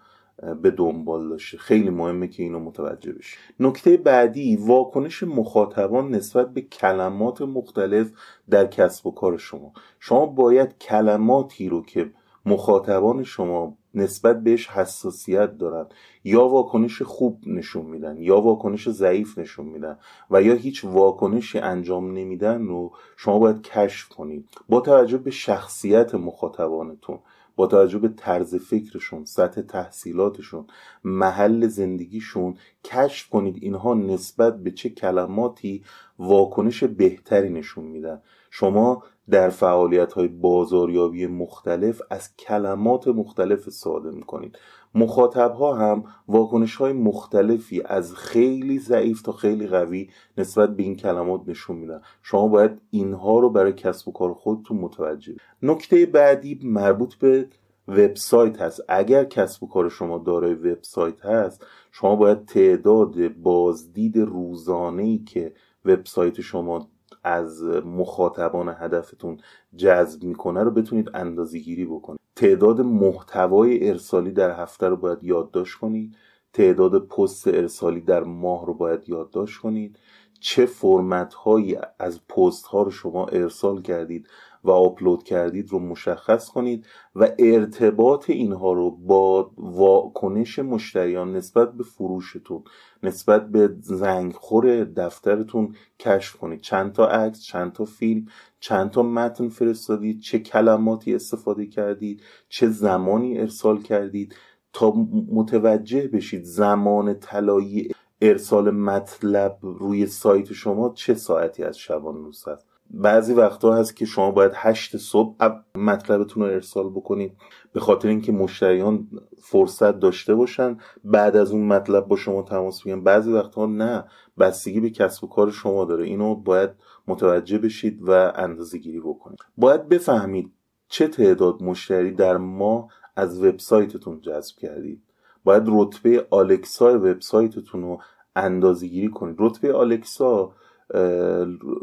[0.62, 1.59] به دنبال داشته.
[1.59, 8.11] خیلی مهمه که اینو متوجه بشید نکته بعدی واکنش مخاطبان نسبت به کلمات مختلف
[8.51, 9.73] در کسب و کار شما.
[10.01, 12.11] شما باید کلماتی رو که
[12.46, 15.87] مخاطبان شما نسبت بهش حساسیت دارن
[16.24, 19.98] یا واکنش خوب نشون میدن یا واکنش ضعیف نشون میدن
[20.30, 24.48] و یا هیچ واکنشی انجام نمیدن رو شما باید کشف کنید.
[24.68, 27.18] با توجه به شخصیت مخاطبانتون
[27.57, 30.66] با توجه به طرز فکرشون سطح تحصیلاتشون
[31.04, 35.85] محل زندگیشون کشف کنید اینها نسبت به چه کلماتی
[36.18, 38.22] واکنش بهتری نشون میدن.
[38.57, 44.59] شما در فعالیت های بازاریابی مختلف از کلمات مختلف استفاده می‌کنید.
[44.95, 50.97] مخاطب ها هم واکنش های مختلفی از خیلی ضعیف تا خیلی قوی نسبت به این
[50.97, 52.01] کلمات نشون میدن.
[52.23, 57.49] شما باید اینها رو برای کسب و کار خودتون متوجه نکته بعدی مربوط به
[57.88, 58.81] وبسایت هست.
[58.88, 65.53] اگر کسب و کار شما دارای وبسایت هست شما باید تعداد بازدید روزانه ای که
[65.85, 66.88] وبسایت شما
[67.24, 69.40] از مخاطبان هدفتون
[69.76, 72.20] جذب می‌کنه رو بتونید اندازه گیری بکنید.
[72.37, 76.16] تعداد محتوای ارسالی در هفته رو باید یادداشت کنید.
[76.52, 79.98] تعداد پست ارسالی در ماه رو باید یادداشت کنید.
[80.40, 84.28] چه فرمت هایی از پست ها رو شما ارسال کردید؟
[84.64, 91.85] و آپلود کردید رو مشخص کنید و ارتباط اینها رو با واکنش مشتریان نسبت به
[91.85, 92.62] فروشتون
[93.03, 96.61] نسبت به زنگخور دفترتون کشف کنید.
[96.61, 98.27] چند تا عکس چند تا فیلم
[98.61, 104.35] چند تا متن فرستادید چه کلماتی استفاده کردید چه زمانی ارسال کردید
[104.72, 104.92] تا
[105.33, 112.73] متوجه بشید زمان طلایی ارسال مطلب روی سایت شما چه ساعتی از شبان روز هست
[112.90, 115.37] بعضی وقتها هست که شما باید هشت صبح
[115.75, 117.33] مطلبتون رو ارسال بکنید
[117.73, 119.09] به خاطر اینکه مشتریان
[119.42, 123.01] فرصت داشته باشن بعد از اون مطلب با شما تماس بگیرن.
[123.01, 124.05] بعضی وقتها نه
[124.38, 126.05] بستگی به کسب و کار شما داره.
[126.05, 126.70] اینو باید
[127.07, 129.38] متوجه بشید و اندازه گیری بکنید.
[129.57, 130.53] باید بفهمید
[130.88, 135.03] چه تعداد مشتری در ما از وبسایتتون جذب کردید.
[135.44, 138.01] باید رتبه آلکسا وبسایتتون رو
[138.37, 139.37] اندازه گیری کنید.
[139.38, 140.53] رتبه آلکسا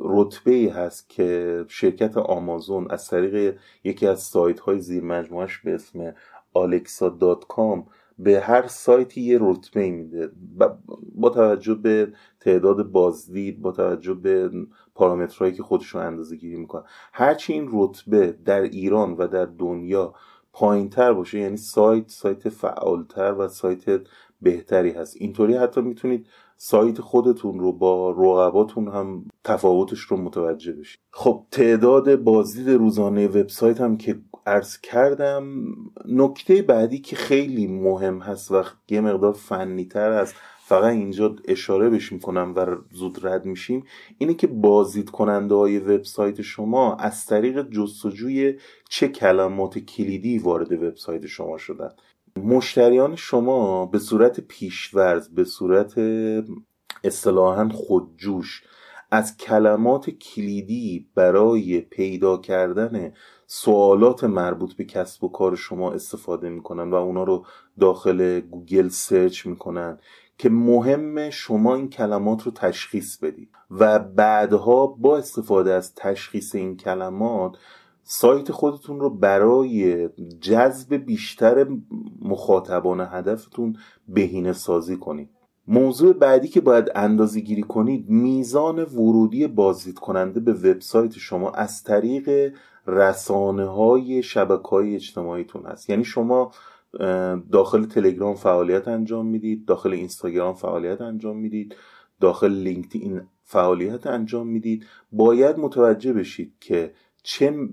[0.03, 5.73] رتبه ای هست که شرکت آمازون از طریق یکی از سایت های زیر مجموعش به
[5.73, 6.13] اسم
[6.55, 7.83] alexa.com
[8.19, 10.29] به هر سایتی یه رتبه میده.
[11.15, 14.51] با توجه به تعداد بازدید با توجه به
[14.95, 16.83] پارامترهایی که خودشون اندازه گیری می‌کنن
[17.13, 20.13] هرچی این رتبه در ایران و در دنیا
[20.53, 24.01] پایین تر باشه یعنی سایت سایت فعالتر و سایت
[24.41, 25.15] بهتری هست.
[25.19, 26.27] اینطوری حتی می‌تونید
[26.63, 30.99] سایت خودتون رو با رقباتون هم تفاوتش رو متوجه بشید.
[31.11, 35.65] خب تعداد بازدید روزانه وبسایت هم که عرض کردم
[36.05, 41.89] نکته بعدی که خیلی مهم هست و یه مقدار فنی تر هست فقط اینجا اشاره
[41.89, 43.83] بش می‌کنم و زود رد میشیم
[44.17, 48.53] اینه که بازدید کننده های وبسایت شما از طریق جستجوی
[48.89, 51.89] چه کلمات کلیدی وارد وبسایت شما شدن.
[52.37, 55.93] مشتریان شما به صورت پیش‌فرض به صورت
[57.03, 58.63] اصطلاحا خودجوش
[59.11, 63.13] از کلمات کلیدی برای پیدا کردن
[63.47, 67.45] سوالات مربوط به کسب و کار شما استفاده می‌کنن و اونا رو
[67.79, 69.99] داخل گوگل سرچ می‌کنن
[70.37, 73.49] که مهم شما این کلمات رو تشخیص بدید.
[73.71, 77.57] و بعدها با استفاده از تشخیص این کلمات
[78.13, 80.09] سایت خودتون رو برای
[80.41, 81.67] جذب بیشتر
[82.21, 83.75] مخاطبان هدفتون
[84.07, 85.29] بهینه سازی کنید.
[85.67, 91.83] موضوع بعدی که باید اندازه گیری کنید میزان ورودی بازدید کننده به وبسایت شما از
[91.83, 92.53] طریق
[92.87, 95.89] رسانه های شبکه های اجتماعیتون هست.
[95.89, 96.51] یعنی شما
[97.51, 101.75] داخل تلگرام فعالیت انجام می‌دید داخل اینستاگرام فعالیت انجام می‌دید
[102.21, 104.85] داخل لینکدین فعالیت انجام می‌دید.
[105.11, 106.93] باید متوجه بشید که
[107.23, 107.69] چه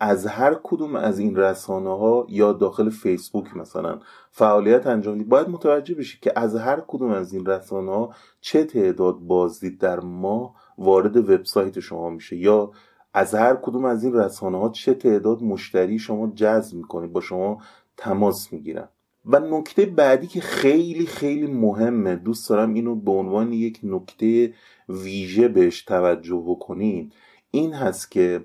[0.00, 3.98] از هر کدوم از این رسانه ها یا داخل فیسبوک مثلا
[4.30, 8.64] فعالیت انجام می‌دید باید متوجه بشید که از هر کدوم از این رسانه ها چه
[8.64, 12.70] تعداد بازدید در ما وارد وبسایت شما میشه یا
[13.14, 17.58] از هر کدوم از این رسانه ها چه تعداد مشتری شما جذب می‌کنید با شما
[17.96, 18.88] تماس می‌گیرن.
[19.26, 24.54] و نکته بعدی که خیلی خیلی مهمه دوست دارم اینو به عنوان یک نکته
[24.88, 27.12] ویژه بهش توجه بکنید
[27.50, 28.44] این هست که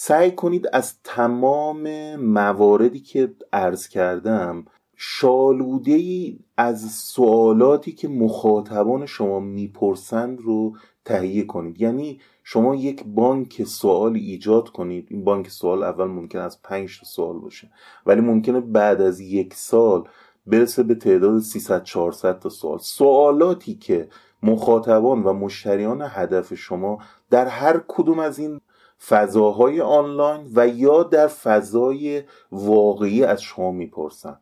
[0.00, 4.64] سعی کنید از تمام مواردی که عرض کردم
[4.96, 11.80] شالوده ای از سوالاتی که مخاطبان شما می‌پرسند رو تهیه کنید.
[11.80, 15.06] یعنی شما یک بانک سوال ایجاد کنید.
[15.10, 17.70] این بانک سوال اول ممکن از پنج تا سوال باشه
[18.06, 20.08] ولی ممکنه بعد از یک سال
[20.46, 22.78] برسه به تعداد 300 400 تا سوال.
[22.78, 24.08] سوالاتی که
[24.42, 26.98] مخاطبان و مشتریان هدف شما
[27.30, 28.60] در هر کدوم از این
[29.06, 34.40] فضاهای آنلاین و یا در فضای واقعی از شما می‌پرسن.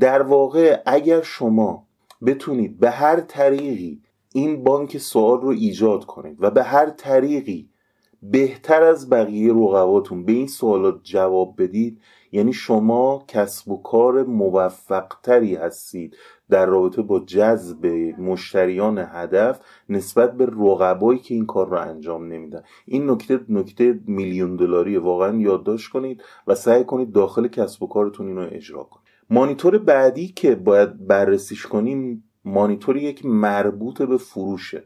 [0.00, 1.86] در واقع اگر شما
[2.26, 4.02] بتونید به هر طریقی
[4.34, 7.70] این بانک سوال رو ایجاد کنید و به هر طریقی
[8.22, 12.00] بهتر از بقیه رقباتون به این سوالات جواب بدید
[12.32, 16.16] یعنی شما کسب و کار موفقتری هستید
[16.50, 17.86] در رابطه با جذب
[18.18, 22.62] مشتریان هدف نسبت به رقبایی که این کار رو انجام نمیدن.
[22.86, 28.26] این نکته نکته میلیون دلاری واقعا یادداشت کنید و سعی کنید داخل کسب و کارتون
[28.26, 29.04] اینو اجرا کنید.
[29.30, 34.84] مانیتور بعدی که باید بررسیش کنیم مانیتوری یک مربوط به فروشه.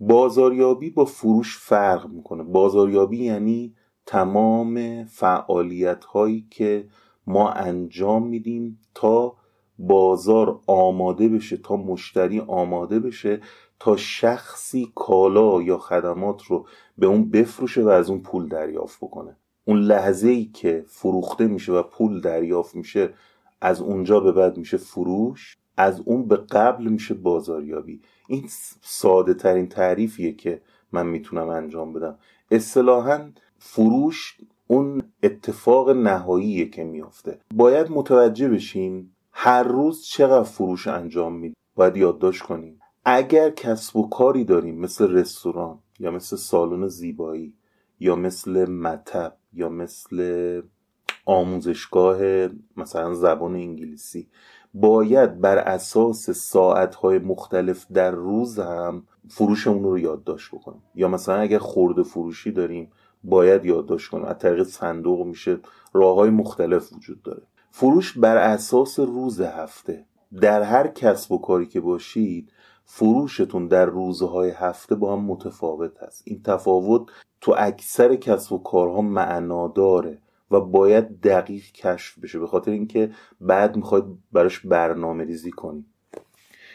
[0.00, 2.42] بازاریابی با فروش فرق می‌کنه.
[2.42, 3.74] بازاریابی یعنی
[4.06, 6.88] تمام فعالیت هایی که
[7.26, 9.34] ما انجام میدیم تا
[9.78, 13.40] بازار آماده بشه تا مشتری آماده بشه
[13.80, 16.66] تا شخصی کالا یا خدمات رو
[16.98, 19.36] به اون بفروشه و از اون پول دریافت بکنه.
[19.64, 23.14] اون لحظه ای که فروخته میشه و پول دریافت میشه
[23.60, 28.00] از اونجا به بعد میشه فروش از اون به قبل میشه بازاریابی.
[28.28, 28.44] این
[28.82, 30.60] ساده ترین تعریفیه که
[30.92, 32.18] من می‌تونم انجام بدم.
[32.50, 37.38] اصطلاحا فروش اون اتفاق نهاییه که میافته.
[37.54, 42.80] باید متوجه بشیم هر روز چقدر فروش انجام میدیم باید یادداشت کنیم.
[43.04, 47.54] اگر کسب و کاری داریم مثل رستوران یا مثل سالن زیبایی
[48.00, 50.62] یا مثل مطب یا مثل
[51.24, 54.28] آموزشگاه مثلا زبان انگلیسی
[54.74, 60.82] باید بر اساس ساعتهای مختلف در روز هم فروشمون رو یادداشت بکنیم.
[60.94, 62.90] یا مثلا اگر خورده فروشی داریم
[63.24, 64.24] باید یادداشت کنیم.
[64.24, 65.58] از طریق صندوق میشه
[65.92, 67.42] راه های مختلف وجود داره.
[67.78, 70.04] فروش بر اساس روز هفته.
[70.40, 72.52] در هر کسب و کاری که باشید
[72.84, 77.02] فروشتون در روزهای هفته با هم متفاوت هست این تفاوت
[77.40, 80.18] تو اکثر کسب و کارها معنا داره
[80.50, 82.38] و باید دقیق کشف بشه.
[82.38, 83.10] به خاطر اینکه
[83.40, 85.86] بعد می‌خواید براش برنامه ریزی کنید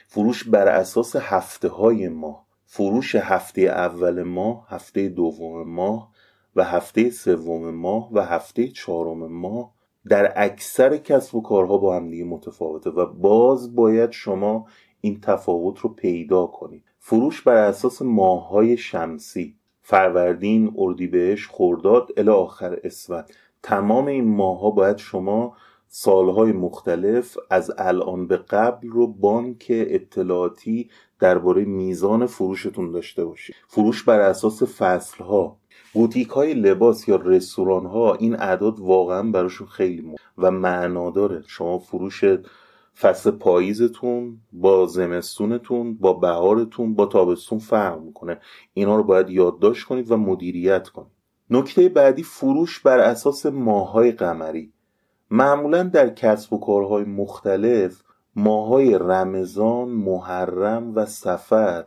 [0.08, 2.46] فروش بر اساس هفته های ماه.
[2.66, 6.12] فروش هفته اول ماه هفته دوم ماه
[6.56, 9.73] و هفته سوم ماه و هفته چهارم ماه
[10.10, 14.68] در اکثر کسب و کارها با هم دیگه متفاوته و باز باید شما
[15.02, 16.84] این تفاوت رو پیدا کنید.
[17.00, 19.56] فروش بر اساس ماههای شمسی.
[19.82, 23.30] فروردین اردیبهشت خرداد الی آخر اسفند.
[23.64, 25.56] تمام این ماها باید شما
[25.88, 30.90] سالهای مختلف از الان به قبل رو بانک اطلاعاتی
[31.20, 33.56] درباره میزان فروشتون داشته باشید.
[33.68, 35.58] فروش بر اساس فصلها.
[35.94, 41.44] بوتیک های لباس یا رستوران ها این اعداد واقعا براشون خیلی مهم و معنا داره.
[41.48, 42.24] شما فروش
[43.00, 48.40] فصل پاییزتون با زمستونتون با بهارتون با تابستون فرق می‌کنه.
[48.74, 51.12] اینا رو باید یادداشت کنید و مدیریت کنید.
[51.50, 54.74] نکته بعدی فروش بر اساس ماهای قمری.
[55.32, 58.04] معمولا در کسب و کارهای مختلف
[58.36, 61.86] ماهای رمضان، محرم و سفر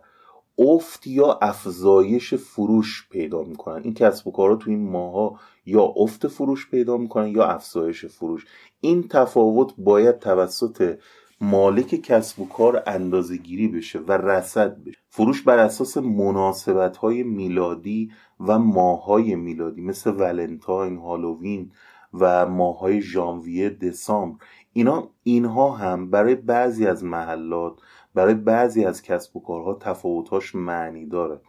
[0.59, 3.83] افت یا افزایش فروش پیدا می‌کنن.
[3.83, 8.47] این کسب و کارها تو این ماها یا افت فروش پیدا می‌کنن یا افزایش فروش.
[8.81, 10.99] این تفاوت باید توسط
[11.41, 14.99] مالک کسب و کار اندازه گیری بشه و رسد بشه.
[15.09, 21.73] فروش بر اساس مناسبت های میلادی و ماهای میلادی مثل ولنتاین، هالووین
[22.15, 24.39] و ماهای ژانویه، دسامبر.
[24.73, 27.79] اینا اینها هم برای بعضی از محلات
[28.17, 31.41] برای بعضی از کسب و کارها تفاوتاش معنی داره.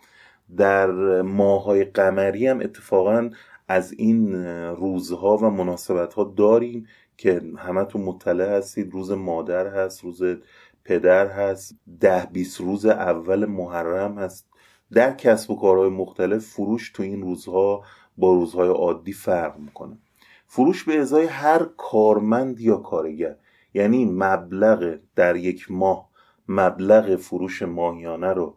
[0.57, 0.91] در
[1.21, 3.29] ماهای قمری هم اتفاقا
[3.67, 4.45] از این
[4.75, 6.87] روزها و مناسبت ها داریم
[7.17, 8.93] که همتون مطلع هستید.
[8.93, 10.23] روز مادر هست روز
[10.85, 14.47] پدر هست ده بیست روز اول محرم هست.
[14.93, 17.83] در کسب و کارهای مختلف فروش تو این روزها
[18.17, 19.97] با روزهای عادی فرق می‌کنه.
[20.47, 23.35] فروش به ازای هر کارمند یا کارگر
[23.73, 26.06] یعنی مبلغ در یک ماه
[26.49, 28.55] مبلغ فروش ماهیانه رو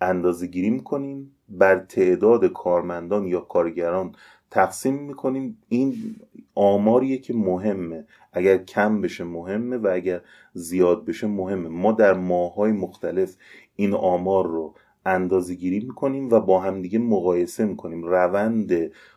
[0.00, 4.14] اندازه گیری می‌کنیم بر تعداد کارمندان یا کارگران
[4.50, 5.58] تقسیم می‌کنیم.
[5.68, 6.16] این
[6.54, 8.04] آماریه که مهمه.
[8.32, 10.20] اگر کم بشه مهمه و اگر
[10.54, 11.68] زیاد بشه مهمه.
[11.68, 13.36] ما در ماهای مختلف
[13.76, 14.74] این آمار رو
[15.06, 18.04] اندازه گیری می‌کنیم و با همدیگه مقایسه می‌کنیم.
[18.04, 18.72] روند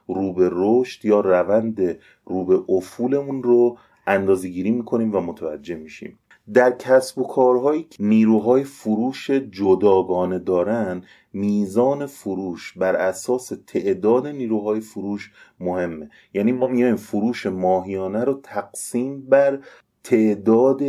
[0.08, 6.20] رو به رشد یا روند رو به افولمون رو اندازه گیری می‌کنیم و متوجه میشیم.
[6.54, 14.80] در کسب و کارهایی که نیروهای فروش جداگانه دارن میزان فروش بر اساس تعداد نیروهای
[14.80, 16.10] فروش مهمه.
[16.34, 19.60] یعنی ما میایم فروش ماهیانه رو تقسیم بر
[20.04, 20.82] تعداد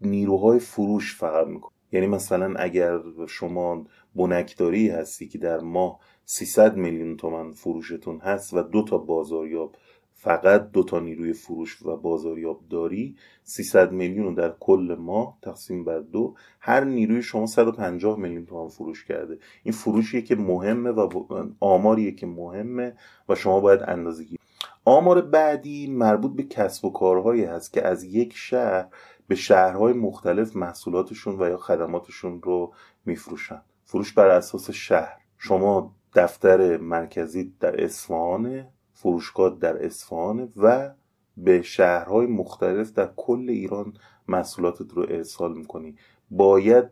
[0.00, 1.76] نیروهای فروش فقط می‌کنیم.
[1.92, 3.86] یعنی مثلا اگر شما
[4.16, 9.76] بنکداری هستی که در ماه 300 میلیون تومن فروشتون هست و دو تا بازاریاب
[10.22, 15.98] فقط دو تا نیروی فروش و بازاریاب داری 300 میلیون در کل ماه تقسیم بر
[15.98, 16.34] دو.
[16.60, 19.38] هر نیروی شما 150 میلیون تومان فروش کرده.
[19.62, 21.24] این فروشیه که مهمه و
[21.60, 22.96] آماریه که مهمه
[23.28, 24.38] و شما باید اندازه گیری.
[24.84, 28.86] آمار بعدی مربوط به کسب و کارهایی هست که از یک شهر
[29.28, 33.62] به شهرهای مختلف محصولاتشون و یا خدماتشون رو میفروشن.
[33.84, 35.16] فروش بر اساس شهر.
[35.38, 38.68] شما دفتر مرکزی در اصفهانه
[39.02, 40.90] فروشگاه در اصفهان و
[41.36, 43.92] به شهرهای مختلف در کل ایران
[44.28, 45.96] محصولاتت رو ارسال می‌کنی.
[46.30, 46.84] باید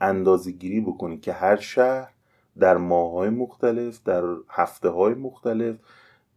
[0.00, 2.10] اندازه گیری بکنی که هر شهر
[2.58, 5.76] در ماهای مختلف در هفته های مختلف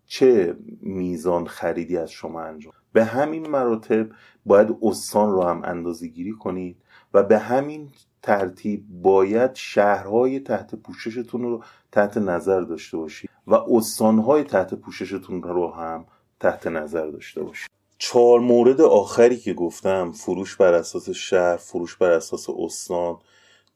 [0.06, 4.10] چه میزان خریدی از شما انجام به همین مراتب
[4.46, 6.78] باید استان رو هم اندازه گیری کنید
[7.14, 7.90] و به همین
[8.24, 15.72] ترتیب باید شهرهای تحت پوششتون رو تحت نظر داشته باشید و استانهای تحت پوششتون رو
[15.72, 16.06] هم
[16.40, 22.12] تحت نظر داشته باشید چهار مورد آخری که گفتم فروش بر اساس شهر فروش بر
[22.12, 23.18] اساس استان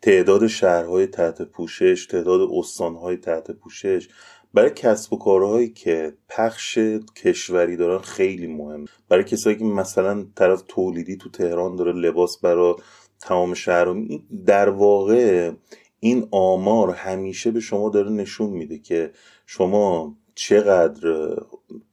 [0.02, 4.08] تعداد شهرهای تحت پوشش تعداد استانهای تحت پوشش.
[4.54, 6.80] برای کسب و کارهایی که پخش
[7.16, 8.86] کشوری دارن خیلی مهم.
[9.10, 12.76] برای کسایی که مثلا طرف تولیدی تو تهران داره لباس برای
[13.22, 13.96] تمام شهر
[14.46, 15.52] در واقع
[16.00, 19.12] این آمار همیشه به شما داره نشون میده که
[19.46, 21.36] شما چقدر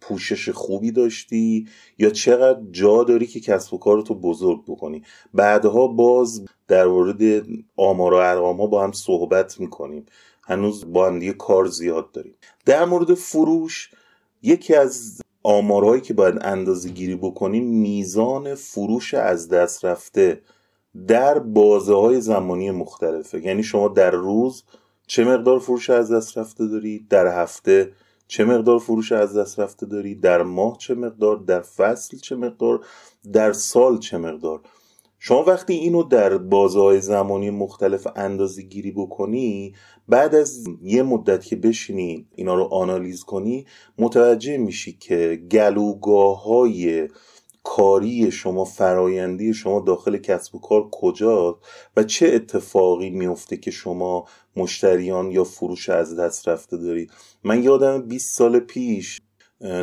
[0.00, 1.68] پوشش خوبی داشتی
[1.98, 5.02] یا چقدر جا داری که کسب و کارتو بزرگ بکنی.
[5.34, 7.46] بعدها باز در مورد
[7.76, 10.06] آمار و ارقام با هم صحبت می‌کنیم.
[10.42, 12.34] هنوز با هم دیگه کار زیاد داریم.
[12.64, 13.90] در مورد فروش
[14.42, 20.40] یکی از آمارهایی که باید اندازه گیری بکنیم میزان فروش از دست رفته
[21.08, 23.40] در بازه های زمانی مختلفه.
[23.40, 24.64] یعنی شما در روز
[25.06, 27.92] چه مقدار فروش از دست رفته داری؟ در هفته
[28.28, 32.80] چه مقدار فروش از دست رفته داری؟ در ماه چه مقدار؟ در فصل چه مقدار؟
[33.32, 34.60] در سال چه مقدار؟
[35.24, 39.74] شما وقتی اینو در بازه های زمانی مختلف اندازه گیری بکنی
[40.08, 43.66] بعد از یه مدت که بشینی اینا رو آنالیز کنی
[43.98, 47.08] متوجه میشی که گلوگاه های
[47.64, 51.58] کاری شما فرایندی شما داخل کسب و کار کجاست
[51.96, 57.10] و چه اتفاقی میفته که شما مشتریان یا فروش از دست رفته دارید؟
[57.44, 59.20] من یادم 20 سال پیش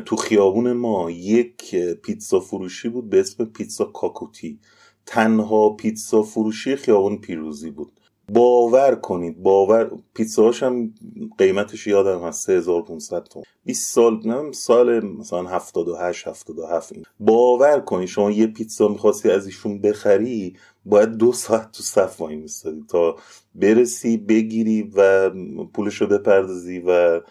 [0.06, 4.60] تو خیابون ما یک پیتزا فروشی بود به اسم پیتزا کاکوتی.
[5.06, 7.99] تنها پیتزا فروشی خیابون پیروزی بود.
[8.34, 10.94] باور کنید باور پیتزاهاش هم
[11.38, 13.46] قیمتش یادم هست 3500 تومن.
[13.66, 17.04] 20 سال نه سال مثلا 78 77 این.
[17.20, 20.54] باور کنید شما یه پیتزا می‌خواستی از ایشون بخری
[20.86, 23.16] باید دو ساعت تو صف وای میستادی تا
[23.56, 25.30] برسی بگیری و
[25.74, 27.22] پولشو بپردازی و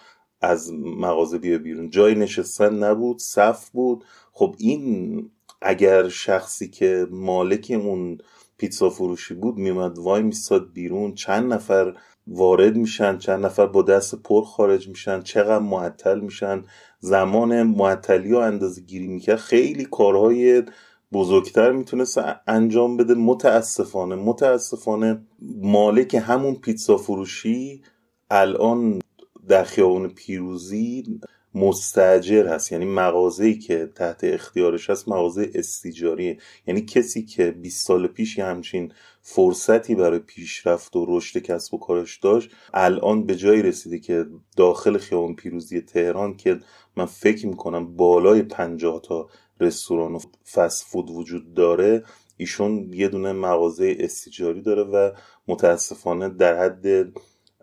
[0.40, 1.90] از مغازه بیا بیرون.
[1.90, 4.04] جای نشستن نبود صف بود.
[4.32, 5.30] خب این
[5.62, 8.18] اگر شخصی که مالک اون
[8.58, 11.14] پیتزا فروشی بود میومد وای میستاد بیرون.
[11.14, 11.94] چند نفر
[12.26, 16.64] وارد میشن چند نفر با دست پر خارج میشن چقدر معطل میشن.
[17.00, 19.36] زمان معطلی و اندازه گیری می‌کرد.
[19.36, 20.62] خیلی کارهای
[21.12, 23.14] بزرگتر می‌تونست انجام بده.
[23.14, 25.26] متاسفانه متاسفانه
[25.62, 27.82] مالک همون پیتزا فروشی
[28.30, 28.98] الان
[29.48, 31.20] در خیابان پیروزی
[31.54, 32.72] مستجر هست.
[32.72, 36.38] یعنی مغازه‌ای که تحت اختیارش هست مغازه استیجاریه.
[36.66, 38.92] یعنی کسی که 20 سال پیش همچین
[39.22, 44.26] فرصتی برای پیشرفت و رشد کسب و کارش داشت الان به جایی رسیده که
[44.56, 46.60] داخل خیابان پیروزی تهران که
[46.96, 49.28] من فکر می‌کنم بالای 50 تا
[49.60, 50.18] رستوران و
[50.52, 52.04] فست فود وجود داره
[52.36, 55.10] ایشون یه دونه مغازه استیجاری داره و
[55.48, 57.12] متاسفانه در حد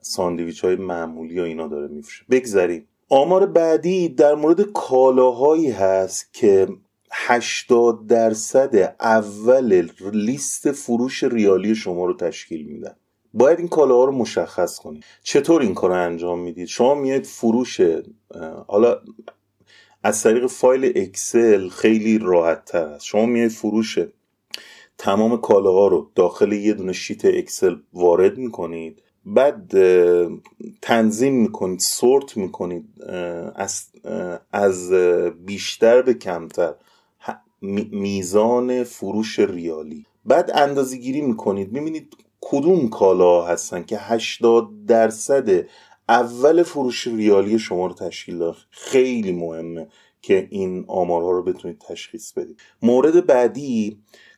[0.02, 2.26] ساندویچ های معمولی و اینا داره میفروشه.
[2.30, 2.88] بگذریم.
[3.10, 6.68] آمار بعدی در مورد کالاهایی هست که
[7.12, 12.96] 80 درصد اول لیست فروش ریالی شما رو تشکیل میدن.
[13.34, 15.04] باید این کالاها رو مشخص کنید.
[15.24, 17.82] چطور این کار رو انجام می‌دید؟ شما میاید فروش
[18.68, 19.02] حالا
[20.04, 23.06] از طریق فایل اکسل خیلی راحت تر است.
[23.06, 24.00] شما میاید فروش
[24.98, 29.02] تمام کالاها رو داخل یه دونه شیت اکسل وارد می‌کنید.
[29.26, 29.72] بعد
[30.82, 32.86] تنظیم می‌کنید سورت می‌کنید
[33.56, 33.86] از,
[34.52, 34.92] از
[35.46, 36.74] بیشتر به کمتر.
[37.92, 40.06] میزان فروش ریالی.
[40.26, 41.72] بعد اندازه گیری می‌کنید.
[41.72, 45.66] می‌بینید کدوم کالا هستن که 80 درصد
[46.10, 48.56] اول فروش ریالی شما رو تشکیل داد.
[48.70, 49.88] خیلی مهمه
[50.22, 52.60] که این آمارها رو بتونید تشخیص بدید.
[52.82, 53.98] مورد بعدی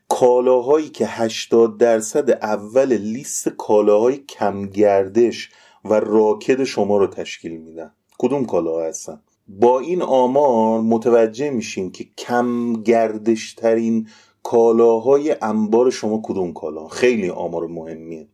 [0.09, 5.49] کالاهایی که 80 درصد اول لیست کالاهای کمگردش
[5.85, 7.91] و راکد شما رو تشکیل میدن.
[8.17, 14.07] کدوم کالاها هستن؟ با این آمار متوجه میشین که کم گردش ترین
[14.43, 18.27] کالاهای انبار شما کدوم کالا؟ خیلی آمار مهمیه.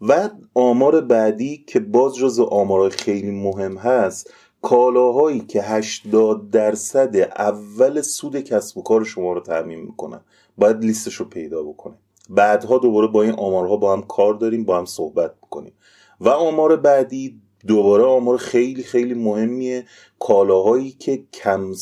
[0.00, 4.30] و آمار بعدی که باز جز آمارهای خیلی مهم هست
[4.62, 10.20] کالاهایی که 80 درصد اول سود کسب و کار شما رو تعمین می‌کنن.
[10.60, 11.94] باید لیستش رو پیدا بکنه
[12.30, 15.72] بعدها دوباره با این آمارها با هم کار داریم با هم صحبت بکنیم
[16.20, 19.84] و آمار بعدی دوباره آمار خیلی خیلی مهمیه.
[20.18, 21.72] کالاهایی که کم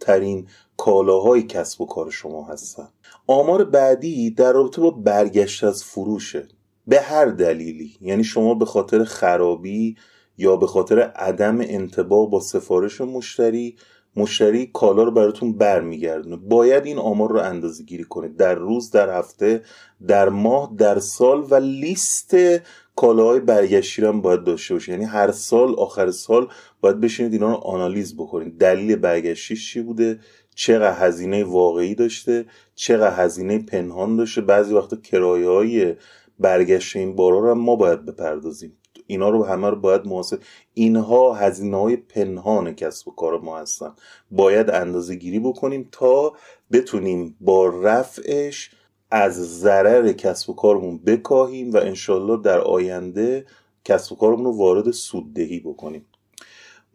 [0.00, 2.88] ترین کالاهای کسب و کار شما هستن.
[3.26, 6.48] آمار بعدی در رابطه با برگشت از فروشه.
[6.86, 7.96] به هر دلیلی.
[8.00, 9.96] یعنی شما به خاطر خرابی
[10.38, 13.76] یا به خاطر عدم انتباه با سفارش مشتری
[14.16, 16.36] مشتری کالا رو براتون برمیگردونه.
[16.36, 19.62] باید این آمار رو اندازه گیری کنید در روز در هفته
[20.06, 22.36] در ماه در سال و لیست
[22.96, 26.48] کالاهای برگشتی هم باید داشته باشید یعنی هر سال آخر سال
[26.80, 30.20] باید بشینید اینا رو آنالیز بکنید دلیل برگشتیش چی بوده؟
[30.54, 32.44] چقدر هزینه واقعی داشته؟
[32.74, 35.94] چقدر هزینه پنهان داشته؟ بعضی وقتا کرایه های
[36.38, 38.76] برگشت این بارا رو هم ما باید بپردازیم.
[39.06, 40.38] اینا رو همه رو باید محاسب
[40.74, 43.92] اینها هزینه های پنهان کسب و کار ما هستن.
[44.30, 46.32] باید اندازه گیری بکنیم تا
[46.72, 48.70] بتونیم با رفعش
[49.10, 53.46] از ضرر کسب و کارمون بکاهیم و انشالله در آینده
[53.84, 56.06] کسب و کارمون رو وارد سوددهی بکنیم.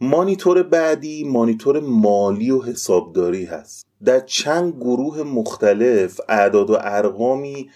[0.02, 3.86] مانیتور بعدی مانیتور مالی و حسابداری هست.
[4.06, 7.70] در چند گروه مختلف اعداد و ارقامی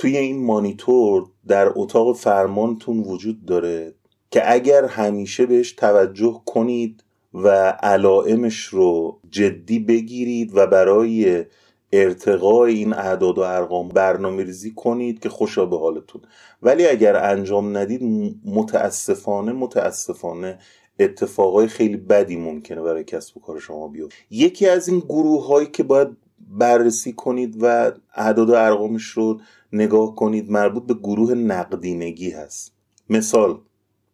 [0.00, 3.94] توی این مانیتور در اتاق فرمانتون وجود داره
[4.30, 7.48] که اگر همیشه بهش توجه کنید و
[7.82, 11.44] علائمش رو جدی بگیرید و برای
[11.92, 16.22] ارتقای این اعداد و ارقام برنامه ریزی کنید که خوشا به حالتون.
[16.62, 18.02] ولی اگر انجام ندید
[18.44, 20.58] متاسفانه متاسفانه
[20.98, 24.14] اتفاقای خیلی بدی ممکنه برای کسب و کار شما بیفته.
[24.30, 26.08] یکی از این گروه هایی که باید
[26.50, 29.40] بررسی کنید و اعداد و ارقامش رو
[29.72, 32.74] نگاه کنید مربوط به گروه نقدینگی هست.
[33.10, 33.58] مثال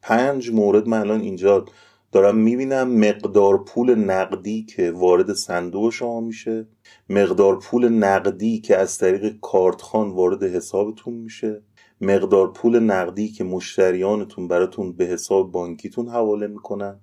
[0.03, 1.65] پنج مورد من الان اینجا
[2.13, 2.89] دارم می‌بینم.
[2.89, 6.67] مقدار پول نقدی که وارد صندوق شما میشه.
[7.11, 11.63] مقدار پول نقدی که از طریق کارتخان وارد حسابتون میشه.
[12.01, 17.01] مقدار پول نقدی که مشتریانتون براتون به حساب بانکیتون حواله می‌کنن.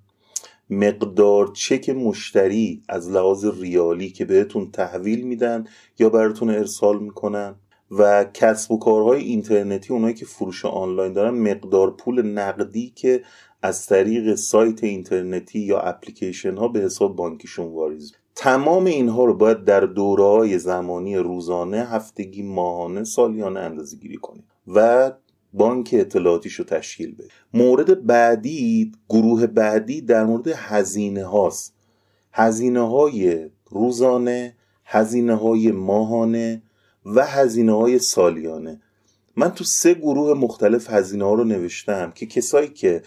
[0.70, 5.64] مقدار چک مشتری از لحاظ ریالی که بهتون تحویل میدن
[5.98, 7.54] یا براتون ارسال می‌کنن.
[7.90, 13.22] و کسب و کارهای اینترنتی اونایی که فروش آنلاین دارن مقدار پول نقدی که
[13.62, 18.12] از طریق سایت اینترنتی یا اپلیکیشن ها به حساب بانکیشون واریز.
[18.34, 24.44] تمام اینها رو باید در دوره های زمانی روزانه هفتگی ماهانه سالیانه اندازه گیری کنید
[24.66, 25.12] و
[25.52, 31.74] بانک اطلاعاتیش رو تشکیل بده مورد بعدی گروه بعدی در مورد هزینه هاست
[32.32, 36.62] هزینه های روزانه هزینه های ماهانه
[37.04, 38.80] و هزینه های سالیانه.
[39.36, 43.02] من تو سه گروه مختلف هزینه ها رو نوشتم که کسایی که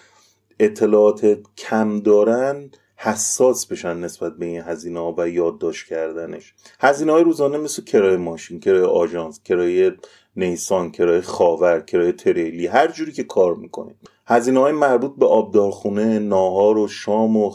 [0.60, 6.54] اطلاعات کم دارن حساس بشن نسبت به این هزینه ها و یادداشت کردنش.
[6.80, 9.95] هزینه های روزانه مثل کرایه ماشین کرایه آژانس کرایه
[10.36, 13.95] نیسان کرایه خاور کرایه تریلی هر جوری که کار می‌کنید
[14.28, 17.52] هزینه های مربوط به آبدارخونه ناهار و شام و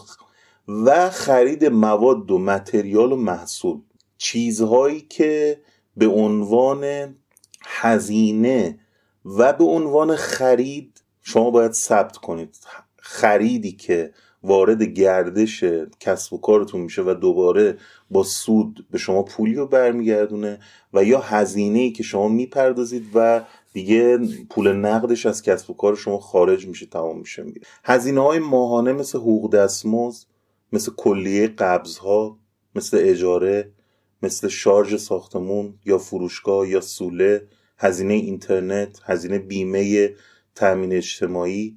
[0.68, 3.80] و خرید مواد و متریال و محصول.
[4.18, 5.61] چیزهایی که
[5.97, 7.14] به عنوان
[7.64, 8.78] هزینه
[9.24, 12.59] و به عنوان خرید شما باید ثبت کنید.
[12.97, 14.12] خریدی که
[14.43, 15.64] وارد گردش
[16.01, 17.78] کسب و کارتون میشه و دوباره
[18.11, 20.59] با سود به شما پولی رو برمیگردونه
[20.95, 24.18] و یا هزینه ای که شما می‌پردازید و دیگه
[24.51, 27.43] پول نقدش از کسب و کار شما خارج میشه تمام میشه.
[27.43, 30.26] میره هزینه های ماهانه مثل حقوق دستمزد
[30.72, 32.38] مثل کلیه قبض ها
[32.74, 33.72] مثل اجاره
[34.23, 37.49] مثل شارژ ساختمون یا فروشگاه یا سوله
[37.79, 40.14] هزینه اینترنت هزینه بیمه
[40.55, 41.77] تامین اجتماعی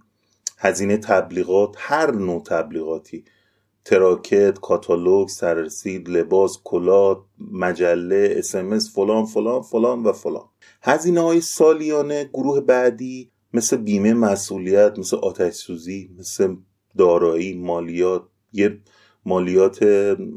[0.58, 3.26] هزینه تبلیغات هر نوع تبلیغاتی.
[3.86, 10.46] تراکت کاتالوگ سررسید لباس کلاه مجله اسمس فلان فلان فلان و فلان.
[10.82, 16.56] هزینه های سالیانه گروه بعدی مثل بیمه مسئولیت مثل آتش سوزی مثل
[16.98, 18.24] دارایی مالیات.
[18.54, 18.80] یه
[19.26, 19.80] مالیات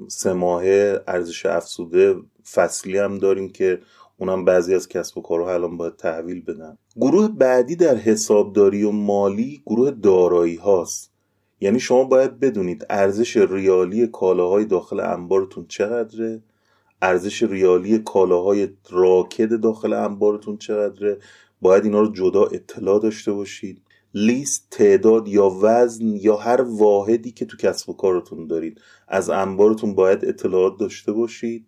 [0.09, 2.17] سه ماهه ارزش افزوده
[2.53, 3.81] فصلی هم داریم که
[4.19, 6.79] اونم بعضی از کسب و کارها الان باید تحویل بدن.
[6.97, 11.13] گروه بعدی در حسابداری و مالی گروه دارایی هاست.
[11.61, 16.43] یعنی شما باید بدونید ارزش ریالی کالاهای داخل انبارتون چقدره
[17.03, 21.19] ارزش ریالی کالاهای راکد داخل انبارتون چقدره.
[21.61, 23.83] باید اینا رو جدا اطلاع داشته باشید.
[24.15, 28.81] لیست تعداد یا وزن یا هر واحدی که تو کسب و کارتون دارید.
[29.09, 31.67] از انبارتون باید اطلاعات داشته باشید.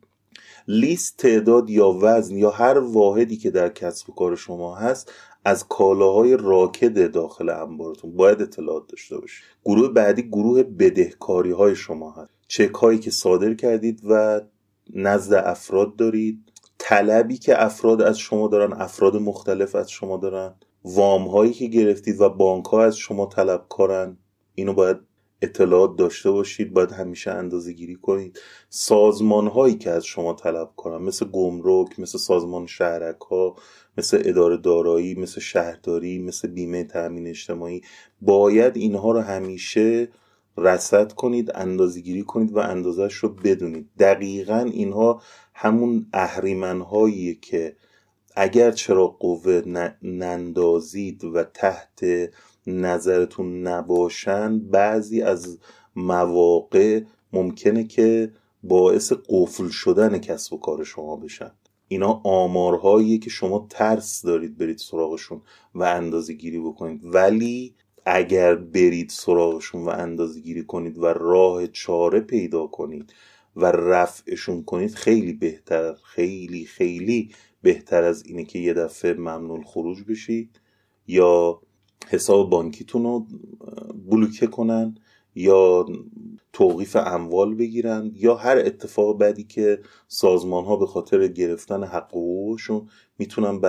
[0.68, 5.12] لیست تعداد یا وزن یا هر واحدی که در کسب و کار شما هست
[5.45, 9.45] از کالاهای راکد داخل انبارتون باید اطلاعات داشته باشید.
[9.64, 12.30] گروه بعدی گروه بدهکاری های شما هست.
[12.49, 14.41] چک هایی که صادر کردید و
[14.95, 16.53] نزد افراد دارید.
[16.78, 20.55] طلبی که افراد از شما دارن افراد مختلف از شما دارن.
[20.84, 24.16] وام هایی که گرفتید و بانک ها از شما طلب کارن
[24.54, 24.96] اینو باید
[25.42, 28.40] اطلاعات داشته باشید باید همیشه اندازه گیری کنید.
[28.68, 33.56] سازمان هایی که از شما طلب کنن مثل گمرک مثل سازمان شهرک ها
[33.98, 37.82] مثل اداره دارایی مثل شهرداری مثل بیمه تأمین اجتماعی
[38.20, 40.08] باید اینها رو همیشه
[40.56, 43.88] رصد کنید اندازه گیری کنید و اندازش رو بدونید.
[43.98, 45.22] دقیقا اینها
[45.54, 47.76] همون اهریمن هایی که
[48.43, 49.62] اگر چرا قوه
[50.03, 52.01] نندازید و تحت
[52.66, 55.59] نظرتون نباشن بعضی از
[55.97, 57.01] مواقع
[57.32, 58.32] ممکنه که
[58.62, 61.51] باعث قفل شدن کسب و کار شما بشن.
[61.88, 65.43] اینا آمارهایی که شما ترس دارید برید سراغشون
[65.74, 67.01] و اندازه گیری بکنید.
[67.05, 67.74] ولی
[68.07, 73.12] اگر برید سراغشون و اندازه گیری کنید و راه چاره پیدا کنید
[73.57, 77.30] و رفعشون کنید خیلی بهتر خیلی خیلی
[77.62, 80.61] بهتر از اینه که یه دفعه ممنون خروج بشید
[81.06, 81.61] یا
[82.08, 83.26] حساب بانکیتون رو
[84.11, 84.94] بلوکه کنن
[85.34, 85.86] یا
[86.52, 92.88] توقیف اموال بگیرن یا هر اتفاق بعدی که سازمان ها به خاطر گرفتن حق حقوقشون
[93.18, 93.61] می‌تونن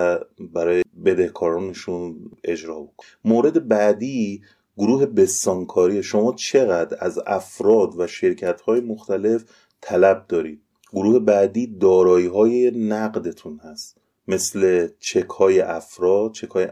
[0.52, 3.06] برای بدهکارانشون اجرا بکنن.
[3.24, 4.42] مورد بعدی
[4.76, 9.44] گروه بستانکاری شما چقدر از افراد و شرکت های مختلف
[9.80, 10.62] طلب دارید؟
[10.92, 13.96] گروه بعدی دارایی های نقدتون هست.
[14.28, 16.68] مثل چک های افراد چک های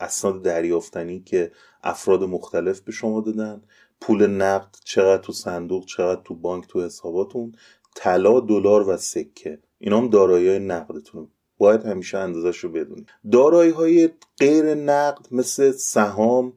[0.00, 3.62] اسناد دریافتنی که افراد مختلف به شما دادن
[4.00, 7.54] پول نقد چقدر تو صندوق چقدر تو بانک تو حساباتون
[7.94, 9.58] طلا دلار و سکه.
[9.78, 11.28] اینا هم دارایی های نقدتون
[11.58, 13.08] باید همیشه اندازش رو بدونید.
[13.32, 16.52] دارایی های غیر نقد مثل سهام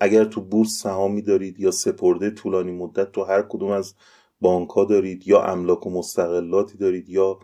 [0.00, 3.94] اگر تو بورس سهامی دارید یا سپرده طولانی مدت تو هر کدوم از
[4.40, 7.38] بانک ها دارید یا املاک و مستقلاتی دارید یا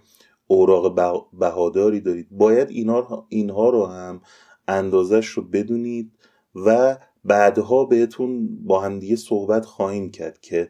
[0.47, 0.95] اوراق
[1.33, 4.21] بهاداری دارید باید اینها, اینها رو هم
[4.69, 6.13] اندازش رو بدونید
[6.55, 10.69] و بعدها بهتون با همدیگه صحبت خواهیم کرد که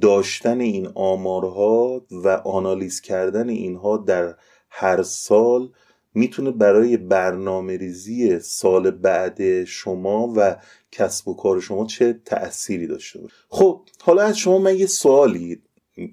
[0.00, 4.36] داشتن این آمارها و آنالیز کردن اینها در
[4.70, 5.72] هر سال
[6.16, 10.56] می‌تونه برای برنامه ریزی سال بعد شما و
[10.92, 15.62] کسب و کار شما چه تأثیری داشته باشه؟ خب حالا از شما من یه سوالی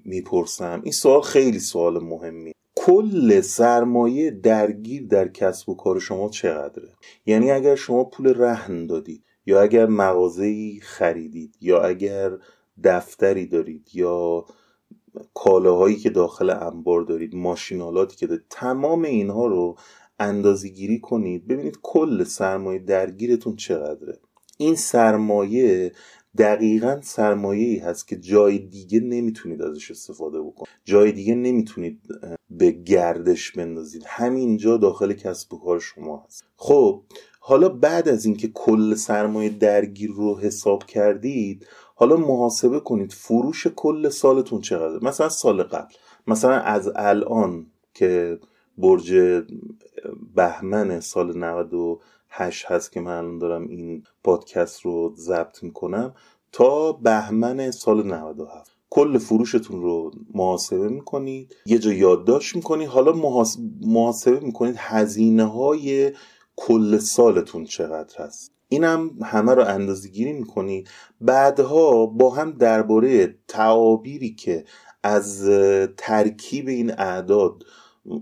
[0.04, 0.80] می‌پرسم.
[0.82, 6.88] این سوال خیلی سوال مهمی کل سرمایه درگیر در کسب و کار شما چقدره؟
[7.26, 12.32] یعنی اگر شما پول رهن دادید یا اگر مغازه‌ای خریدید یا اگر
[12.84, 14.44] دفتری دارید یا
[15.34, 19.76] کالاهایی که داخل انبار دارید ماشینالاتی که دارید تمام اینها رو
[20.18, 21.46] اندازه گیری کنید.
[21.46, 24.18] ببینید کل سرمایه درگیرتون چقدره.
[24.58, 25.92] این سرمایه
[26.38, 30.68] دقیقا سرمایه ای هست که جای دیگه نمی‌تونید ازش استفاده بکنید.
[30.84, 32.00] جای دیگه نمی‌تونید
[32.50, 34.02] به گردش بندازید.
[34.06, 36.44] همینجا داخل کسب و کار شما هست.
[36.56, 37.02] خب
[37.40, 44.08] حالا بعد از اینکه کل سرمایه درگیر رو حساب کردید حالا محاسبه کنید فروش کل
[44.08, 45.94] سالتون چقدر مثلا سال قبل.
[46.26, 48.38] مثلا از الان که
[48.78, 49.42] برج
[50.34, 56.14] بهمن سال 98 هست که من الان دارم این پادکست رو ضبط می‌کنم
[56.52, 62.88] تا بهمن سال 97 کل فروشتون رو محاسبه می‌کنید یه جا یادداشت می‌کنید.
[62.88, 63.12] حالا
[63.80, 66.12] محاسبه می‌کنید هزینه های
[66.56, 70.88] کل سالتون چقدر هست؟ اینم همه رو اندازه گیری می‌کنید
[71.20, 74.64] بعدها با هم درباره تعابیری که
[75.02, 75.50] از
[75.96, 77.62] ترکیب این اعداد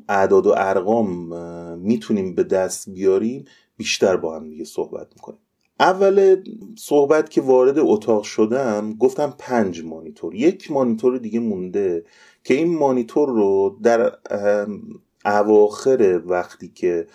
[0.09, 1.36] اعداد و ارقام
[1.78, 3.45] می‌تونیم به دست بیاریم
[3.76, 5.38] بیشتر با هم دیگه صحبت می‌کنیم.
[5.80, 6.45] اول
[6.78, 10.34] صحبت که وارد اتاق شدم گفتم پنج مانیتور.
[10.34, 12.05] یک مانیتور دیگه مونده
[12.45, 14.12] که این مانیتور رو در
[15.24, 17.07] اواخر وقتی که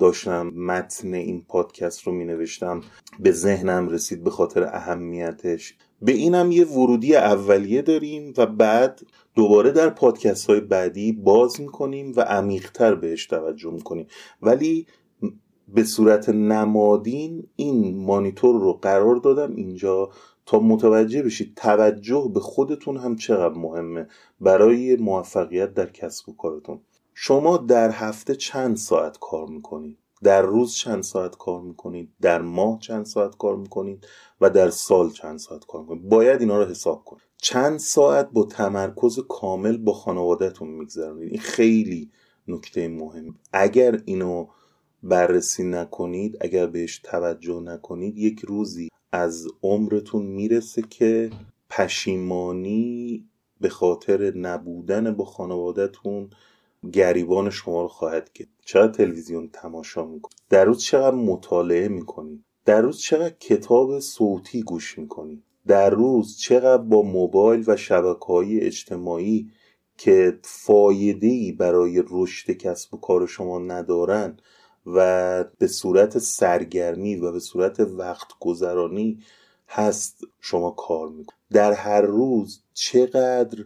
[0.00, 2.80] داشتم متن این پادکست رو می نوشتم
[3.20, 5.74] به ذهنم رسید به خاطر اهمیتش.
[6.02, 9.02] به اینم یه ورودی اولیه داریم و بعد
[9.34, 14.06] دوباره در پادکست های بعدی باز می‌کنیم و عمیقتر بهش توجه می‌کنیم.
[14.42, 14.86] ولی
[15.68, 20.10] به صورت نمادین این مانیتور رو قرار دادم اینجا
[20.46, 24.08] تا متوجه بشید توجه به خودتون هم چقدر مهمه
[24.40, 26.80] برای موفقیت در کسب و کارتون.
[27.18, 32.78] شما در هفته چند ساعت کار می‌کنید؟ در روز چند ساعت کار می‌کنید؟ در ماه
[32.78, 34.06] چند ساعت کار می‌کنید؟
[34.40, 37.22] و در سال چند ساعت کار می‌کنید؟ باید اینا رو حساب کنید.
[37.36, 41.30] چند ساعت با تمرکز کامل با خانوادهتون میگذرونید.
[41.30, 42.10] این خیلی
[42.48, 43.34] نکته مهم.
[43.52, 44.46] اگر اینو
[45.02, 51.30] بررسی نکنید اگر بهش توجه نکنید یک روزی از عمرتون می‌رسه که
[51.70, 53.24] پشیمانی
[53.60, 56.30] به خاطر نبودن با خانوادهتون
[56.90, 62.80] گریبان شما رو خواهد کرد چقدر تلویزیون تماشا می‌کنید در روز چقدر مطالعه می‌کنید در
[62.80, 69.50] روز چقدر کتاب صوتی گوش می‌کنید در روز چقدر با موبایل و شبکه های اجتماعی
[69.98, 74.36] که فایده ای برای رشد کسب و کار شما ندارن
[74.86, 79.18] و به صورت سرگرمی و به صورت وقت گذرانی
[79.68, 83.64] هست شما کار می‌کنید در هر روز چقدر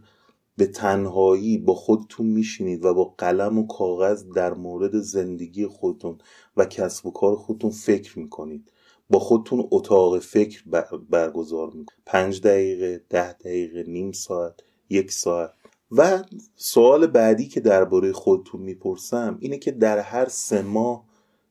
[0.60, 6.18] به تنهایی با خودتون میشینید و با قلم و کاغذ در مورد زندگی خودتون
[6.56, 8.70] و کسب و کار خودتون فکر می‌کنید.
[9.10, 10.64] با خودتون اتاق فکر
[11.10, 12.02] برگزار می‌کنید.
[12.06, 14.54] پنج دقیقه ده دقیقه نیم ساعت
[14.90, 15.50] یک ساعت.
[15.92, 16.24] و
[16.56, 21.04] سوال بعدی که درباره خودتون می‌پرسم اینه که در هر سه ماه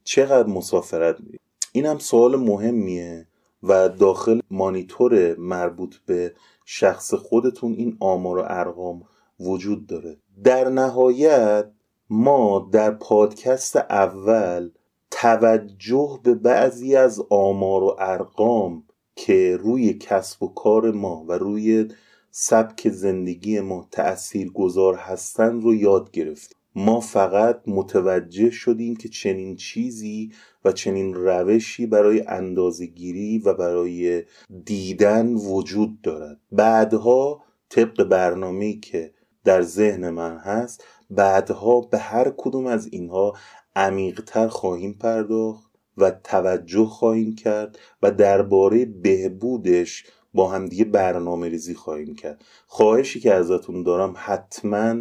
[0.03, 1.41] چقدر مسافرت میرید
[1.71, 3.27] اینم سوال مهمیه
[3.63, 6.33] و داخل مانیتور مربوط به
[6.71, 9.01] شخص خودتون این آمار و ارقام
[9.39, 10.17] وجود داره.
[10.43, 11.71] در نهایت
[12.09, 14.69] ما در پادکست اول
[15.11, 18.83] توجه به بعضی از آمار و ارقام
[19.15, 21.87] که روی کسب و کار ما و روی
[22.31, 26.57] سبک زندگی ما تأثیر گذار هستن رو یاد گرفتیم.
[26.75, 30.31] ما فقط متوجه شدیم که چنین چیزی
[30.65, 34.23] و چنین روشی برای اندازگیری و برای
[34.65, 36.39] دیدن وجود دارد.
[36.51, 43.33] بعدها طبق برنامه که در ذهن من هست بعدها به هر کدوم از اینها
[43.75, 52.15] عمیقتر خواهیم پرداخت و توجه خواهیم کرد و درباره بهبودش با همدیگه برنامه ریزی خواهیم
[52.15, 52.45] کرد.
[52.67, 54.95] خواهشی که ازتون دارم حتما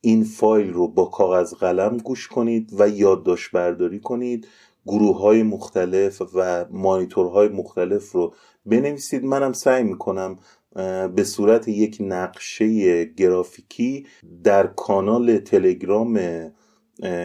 [0.00, 4.48] این فایل رو با کاغذ قلم گوش کنید و یادداشت برداری کنید
[4.86, 8.34] گروه های مختلف و مانیتورهای مختلف رو
[8.66, 9.24] بنویسید.
[9.24, 10.38] منم سعی می‌کنم
[11.14, 14.06] به صورت یک نقشه گرافیکی
[14.44, 16.20] در کانال تلگرام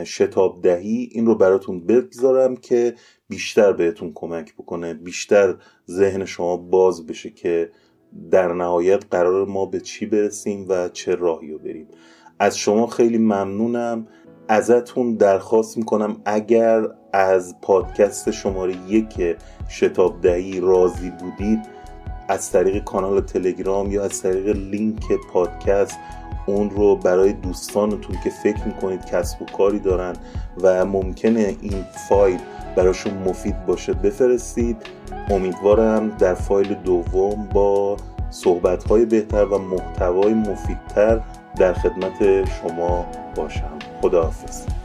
[0.04, 2.96] شتاب دهی این رو براتون بگذارم که
[3.30, 5.56] بیشتر بهتون کمک بکنه بیشتر
[5.90, 7.72] ذهن شما باز بشه که
[8.32, 11.88] در نهایت قرار ما به چی برسیم و چه راهی رو بریم.
[12.40, 14.08] از شما خیلی ممنونم.
[14.50, 16.82] ازتون درخواست می‌کنم اگر
[17.14, 19.38] از پادکست شماره یک
[19.70, 21.60] شتاب دهی راضی بودید
[22.28, 25.98] از طریق کانال تلگرام یا از طریق لینک پادکست
[26.46, 30.14] اون رو برای دوستانتون که فکر می‌کنید کسب و کاری دارن
[30.62, 32.40] و ممکنه این فایل
[32.76, 34.78] براشون مفید باشه بفرستید.
[35.30, 37.98] امیدوارم در فایل دوم با
[38.30, 41.22] صحبتهای بهتر و محتوای مفیدتر
[41.58, 43.89] در خدمت شما باشم.
[44.02, 44.79] خداحافظ.